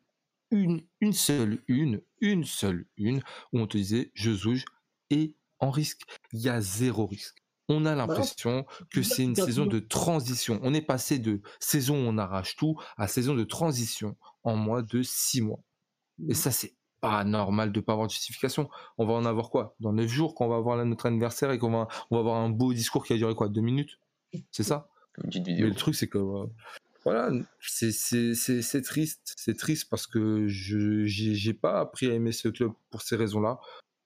[0.51, 3.21] une, une seule une, une seule une
[3.51, 4.65] où on te disait Jesus
[5.09, 6.01] est en risque.
[6.31, 7.37] Il y a zéro risque.
[7.69, 10.59] On a l'impression que c'est une saison de transition.
[10.63, 14.81] On est passé de saison où on arrache tout à saison de transition en moins
[14.83, 15.63] de six mois.
[16.27, 18.69] Et ça, c'est pas normal de pas avoir de justification.
[18.97, 19.75] On va en avoir quoi?
[19.79, 22.37] Dans 9 jours, quand on va avoir notre anniversaire et qu'on va, on va avoir
[22.37, 23.49] un beau discours qui a duré quoi?
[23.49, 23.99] Deux minutes?
[24.51, 25.67] C'est ça Une petite Mais vidéo.
[25.67, 26.45] le truc, c'est que euh,
[27.03, 29.33] voilà, c'est triste.
[29.37, 33.59] C'est triste parce que je j'ai pas appris à aimer ce club pour ces raisons-là.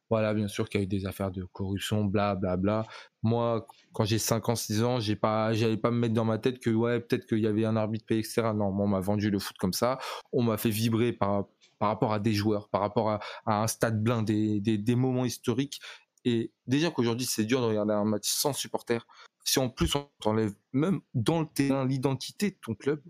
[0.10, 2.86] Voilà, bien sûr qu'il y a eu des affaires de corruption, bla bla bla.
[3.24, 6.38] Moi, quand j'ai 5 ans, 6 ans, j'ai pas, j'allais pas me mettre dans ma
[6.38, 8.54] tête que ouais, peut-être qu'il y avait un arbitre payé, etc.
[8.56, 10.00] Non, moi, on m'a vendu le foot comme ça.
[10.32, 11.48] On m'a fait vibrer par,
[11.78, 15.82] par rapport à des joueurs, par rapport à, un stade blindé, des, des, moments historiques.
[16.26, 19.06] Et déjà qu'aujourd'hui, c'est dur de regarder un match sans supporters.
[19.48, 23.02] Si en plus on t'enlève même dans le terrain l'identité de ton club,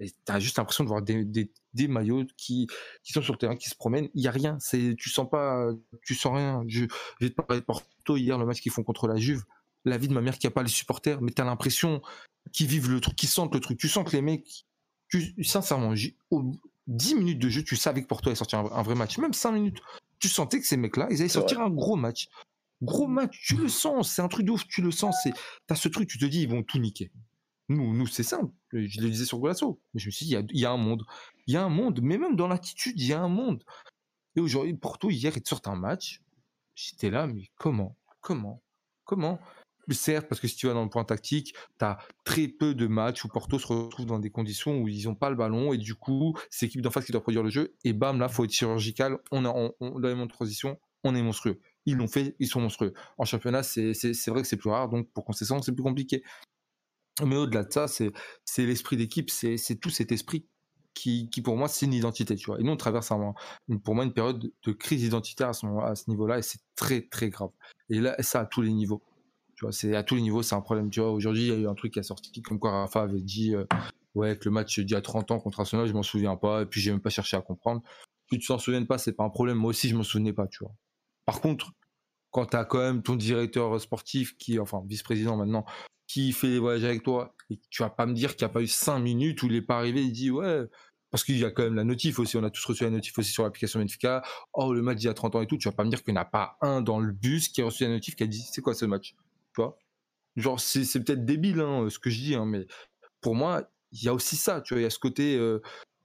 [0.00, 2.66] tu as juste l'impression de voir des, des, maillots qui,
[3.04, 4.08] qui sont sur le terrain, qui se promènent.
[4.14, 4.56] Il y a rien.
[4.58, 5.68] C'est, tu sens pas,
[6.04, 6.64] tu sens rien.
[6.66, 6.86] Je,
[7.20, 9.44] vais te parler de Porto hier, le match qu'ils font contre la Juve.
[9.84, 12.00] La vie de ma mère qui a pas les supporters, mais tu as l'impression
[12.52, 13.78] qu'ils vivent le truc, qu'ils sentent le truc.
[13.78, 14.64] Tu sens que les mecs,
[15.08, 15.94] tu, sincèrement,
[16.30, 16.52] au
[16.86, 19.18] 10 minutes de jeu, tu savais que Porto allait sortir un, vrai match.
[19.18, 19.78] Même 5 minutes,
[20.18, 22.28] tu sentais que ces mecs-là, ils allaient sortir un gros match.
[22.82, 25.16] Gros match, tu le sens, c'est un truc de ouf, tu le sens.
[25.22, 25.32] C'est,
[25.66, 27.12] t'as ce truc, tu te dis, ils vont tout niquer.
[27.68, 28.52] Nous, nous c'est simple.
[28.72, 29.80] Je le disais sur Golasso.
[29.94, 31.04] Mais je me suis dit, il y, a, un monde.
[31.46, 32.00] Il y a un monde.
[32.02, 33.62] Mais même dans l'attitude, il y a un monde.
[34.34, 36.20] Et aujourd'hui, Porto, hier, ils te sortent un match.
[36.74, 38.62] J'étais là, mais comment Comment
[39.04, 39.38] Comment?
[39.90, 42.86] Certes, parce que si tu vas dans le point tactique, tu as très peu de
[42.86, 45.76] matchs où Porto se retrouve dans des conditions où ils n'ont pas le ballon et
[45.76, 47.74] du coup, c'est l'équipe d'en face qui doit produire le jeu.
[47.84, 49.18] Et bam, là, faut être chirurgical.
[49.32, 51.60] On a, on, on, dans de transition, on est monstrueux.
[51.86, 52.92] Ils l'ont fait, ils sont monstrueux.
[53.18, 53.92] En championnat, c'est
[54.28, 56.22] vrai que c'est plus rare, donc pour concession, c'est plus compliqué.
[57.24, 58.12] Mais au-delà de ça, c'est
[58.58, 60.46] l'esprit d'équipe, c'est tout cet esprit
[60.94, 62.60] qui, qui pour moi, c'est une identité, tu vois.
[62.60, 63.34] Et nous, on traverse un,
[63.84, 67.50] pour moi une période de crise identitaire à ce, niveau-là, et c'est très, très grave.
[67.88, 69.02] Et là, ça à tous les niveaux.
[69.70, 70.90] C'est à tous les niveaux, c'est un problème.
[70.90, 73.02] Tu vois, aujourd'hui, il y a eu un truc qui a sorti, comme quoi Rafa
[73.02, 73.64] avait dit, euh,
[74.14, 76.62] ouais, que le match d'il y a 30 ans contre Arsenal, je m'en souviens pas,
[76.62, 77.82] et puis j'ai même pas cherché à comprendre.
[78.30, 79.58] Que tu t'en souviennes pas, c'est pas un problème.
[79.58, 80.74] Moi aussi, je m'en souvenais pas, tu vois.
[81.24, 81.72] Par contre,
[82.30, 85.64] quand tu as quand même ton directeur sportif qui, enfin, vice-président maintenant,
[86.08, 88.52] qui fait les voyages avec toi, et tu vas pas me dire qu'il n'y a
[88.52, 90.64] pas eu 5 minutes où il est pas arrivé, il dit ouais,
[91.10, 93.18] parce qu'il y a quand même la notif aussi, on a tous reçu la notif
[93.18, 94.22] aussi sur l'application Benfica,
[94.54, 96.02] oh le match il y a 30 ans et tout, tu vas pas me dire
[96.02, 98.24] qu'il n'y en a pas un dans le bus qui a reçu la notif qui
[98.24, 99.14] a dit c'est quoi ce match,
[99.54, 99.78] tu vois?
[100.36, 102.66] Genre c'est, peut-être débile hein, ce que je dis, hein, mais
[103.20, 105.60] pour moi il y a aussi ça, tu vois, il y a ce côté euh,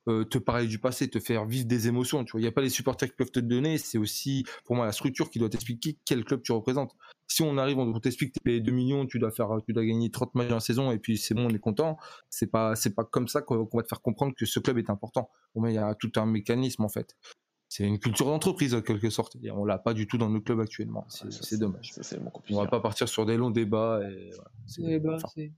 [0.08, 2.24] euh, te parler du passé, te faire vivre des émotions.
[2.24, 3.78] Tu il n'y a pas les supporters qui peuvent te donner.
[3.78, 6.95] C'est aussi, pour moi, la structure qui doit t'expliquer quel club tu représentes.
[7.28, 10.10] Si on arrive, on t'explique que tu payes 2 millions, tu dois tu dois gagner
[10.10, 11.97] 30 matchs la saison et puis c'est bon, on est content.
[12.30, 14.89] C'est pas, c'est pas comme ça qu'on va te faire comprendre que ce club est
[14.89, 15.30] important.
[15.53, 17.16] Pour il y a tout un mécanisme, en fait.
[17.78, 19.38] C'est une culture d'entreprise, en quelque sorte.
[19.43, 21.05] Et on l'a pas du tout dans nos clubs actuellement.
[21.09, 21.93] C'est, dommage.
[22.49, 24.32] on va pas partir sur des longs débats et,
[24.65, 25.51] c'est,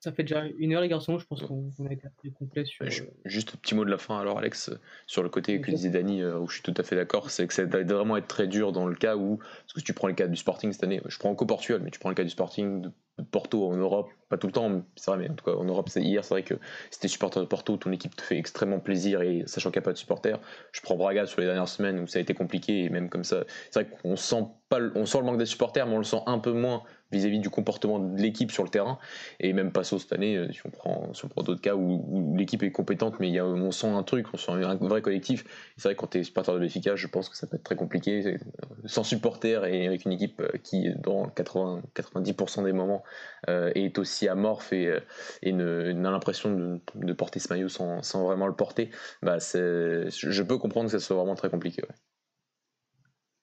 [0.00, 1.18] ça fait déjà une heure, les garçons.
[1.18, 2.84] Je pense qu'on a été assez complet sur.
[3.24, 4.70] Juste un petit mot de la fin, alors, Alex,
[5.06, 7.46] sur le côté que disait Dani, euh, où je suis tout à fait d'accord, c'est
[7.46, 9.38] que ça va vraiment être très dur dans le cas où.
[9.38, 11.90] Parce que tu prends le cas du Sporting cette année, je prends encore Portugal, mais
[11.90, 12.92] tu prends le cas du Sporting de
[13.30, 16.00] Porto en Europe, pas tout le temps, c'est mais en tout cas en Europe, c'est
[16.00, 16.54] hier, c'est vrai que
[16.90, 19.84] si t'es supporter de Porto, ton équipe te fait extrêmement plaisir et sachant qu'il n'y
[19.84, 20.40] a pas de supporters,
[20.72, 23.24] je prends Braga sur les dernières semaines où ça a été compliqué et même comme
[23.24, 26.04] ça, c'est vrai qu'on sent pas, on sent le manque des supporters, mais on le
[26.04, 26.82] sent un peu moins
[27.12, 28.98] vis-à-vis du comportement de l'équipe sur le terrain.
[29.40, 33.20] Et même Passo cette année, euh, si on prend, d'autres cas où, l'équipe est compétente,
[33.20, 35.44] mais il y a, on sent un truc, on sent un vrai collectif.
[35.76, 37.64] C'est vrai que quand tu es supporter de Benfica, je pense que ça peut être
[37.64, 38.26] très compliqué.
[38.26, 38.38] Euh,
[38.86, 43.02] sans supporter et avec une équipe euh, qui, dans 80, 90% des moments,
[43.48, 44.96] est aussi amorphe et,
[45.42, 48.90] et n'a l'impression de, porter ce maillot sans, vraiment le porter,
[49.22, 51.82] bah je peux comprendre que ça soit vraiment très compliqué.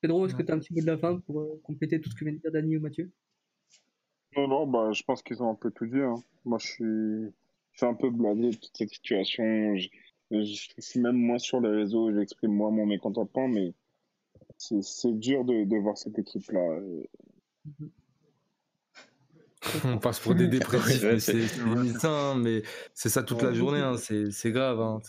[0.01, 2.15] Pedro, est-ce que tu as un petit mot de la fin pour compléter tout ce
[2.15, 3.11] que vient de dire Dani ou Mathieu?
[4.35, 5.99] Non, non, bah, je pense qu'ils ont un peu tout dit.
[5.99, 6.21] Hein.
[6.45, 7.33] Moi, je suis,
[7.73, 9.75] je un peu blasé de toute cette situation.
[9.75, 13.73] Je, suis même moins sur les réseaux, j'exprime moins mon mécontentement, mais
[14.57, 16.79] c'est dur de, de, voir cette équipe-là.
[19.85, 22.61] On passe pour des dépressifs, mais c'est hein, mais
[22.93, 23.95] c'est ça toute la journée, hein.
[23.97, 24.79] c'est grave.
[24.79, 24.99] Hein.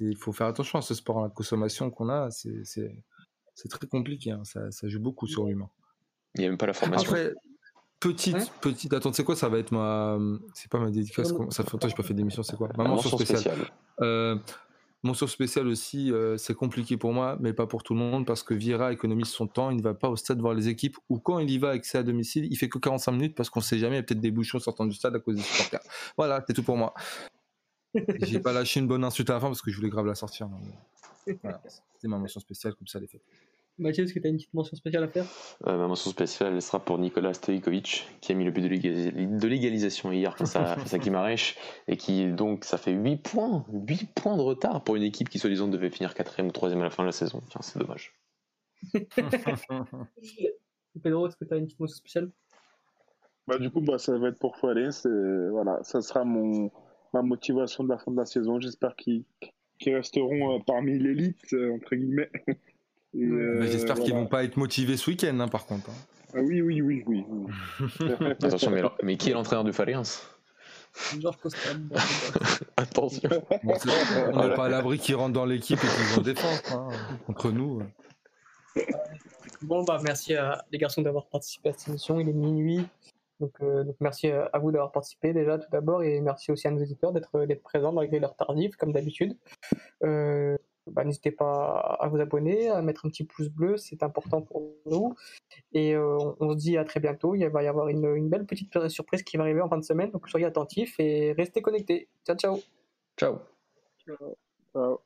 [0.00, 4.32] Il faut faire attention à ce sport, à la consommation qu'on a, c'est très compliqué,
[4.32, 4.44] hein.
[4.44, 5.70] ça, ça, joue beaucoup sur l'humain.
[6.34, 7.10] Il n'y a même pas la formation.
[8.00, 8.92] Petite, petite.
[8.92, 10.18] Attends, c'est quoi Ça va être ma.
[10.54, 11.32] C'est pas ma dédicace.
[11.50, 12.42] Ça fait longtemps que j'ai pas fait d'émission.
[12.42, 12.68] C'est quoi?
[12.76, 13.58] Ma mention spéciale.
[14.00, 14.36] Euh,
[15.02, 18.44] mention spéciale aussi, euh, c'est compliqué pour moi, mais pas pour tout le monde, parce
[18.44, 19.70] que Vieira économise son temps.
[19.70, 21.84] Il ne va pas au stade voir les équipes, ou quand il y va avec
[21.84, 24.02] c'est à domicile, il fait que 45 minutes parce qu'on sait jamais, il y a
[24.04, 25.80] peut-être des bouchons sortant du stade à cause des supporters.
[26.16, 26.94] Voilà, c'est tout pour moi.
[28.22, 30.14] j'ai pas lâché une bonne insulte à la fin parce que je voulais grave la
[30.14, 30.48] sortir.
[31.42, 33.22] Voilà, c'était ma mention spéciale, comme ça, les faits.
[33.78, 35.24] Mathieu, est-ce que tu as une petite mention spéciale à faire?
[35.66, 39.48] Euh, Ma mention spéciale, elle sera pour Nicolas Stojkovic, qui a mis le but de
[39.48, 40.98] l'égalisation hier face à, face à
[41.86, 45.38] et qui, donc, ça fait 8 points, 8 points de retard pour une équipe qui,
[45.38, 47.40] soi-disant, devait finir 4 ou 3 à la fin de la saison.
[47.50, 48.14] Tiens, c'est dommage.
[51.02, 52.30] Pedro, est-ce que tu as une petite mention spéciale?
[53.46, 54.88] Bah, Du coup, bah, ça va être pour Foiré.
[55.50, 56.70] Voilà, ça sera mon,
[57.14, 58.60] ma motivation de la fin de la saison.
[58.60, 59.24] J'espère qu'ils
[59.86, 62.30] resteront euh, parmi l'élite, euh, entre guillemets.
[63.14, 65.90] J'espère qu'ils vont pas être motivés ce week-end, hein, par contre.
[65.90, 65.94] Hein.
[66.34, 67.24] Ah oui, oui, oui, oui.
[68.30, 69.72] Attention, mais, mais, qui est l'entraîneur du
[71.20, 71.70] Georges Costa.
[72.76, 73.30] Attention.
[73.62, 76.88] on n'est pas à l'abri qu'ils rentrent dans l'équipe et qu'ils vont défendre hein,
[77.26, 77.82] contre nous.
[79.62, 82.20] Bon, bah, merci à les garçons d'avoir participé à cette émission.
[82.20, 82.86] Il est minuit.
[83.40, 86.72] Donc, euh, donc merci à vous d'avoir participé déjà tout d'abord et merci aussi à
[86.72, 89.36] nos éditeurs d'être présents malgré leur tardive comme d'habitude.
[90.02, 90.56] Euh,
[90.92, 94.62] bah, n'hésitez pas à vous abonner, à mettre un petit pouce bleu, c'est important pour
[94.86, 95.14] nous.
[95.72, 97.34] Et euh, on, se dit à très bientôt.
[97.34, 99.84] Il va y avoir une, une, belle petite surprise qui va arriver en fin de
[99.84, 102.08] semaine, donc soyez attentifs et restez connectés.
[102.26, 102.58] Ciao, ciao.
[103.16, 103.38] Ciao.
[104.72, 105.00] ciao.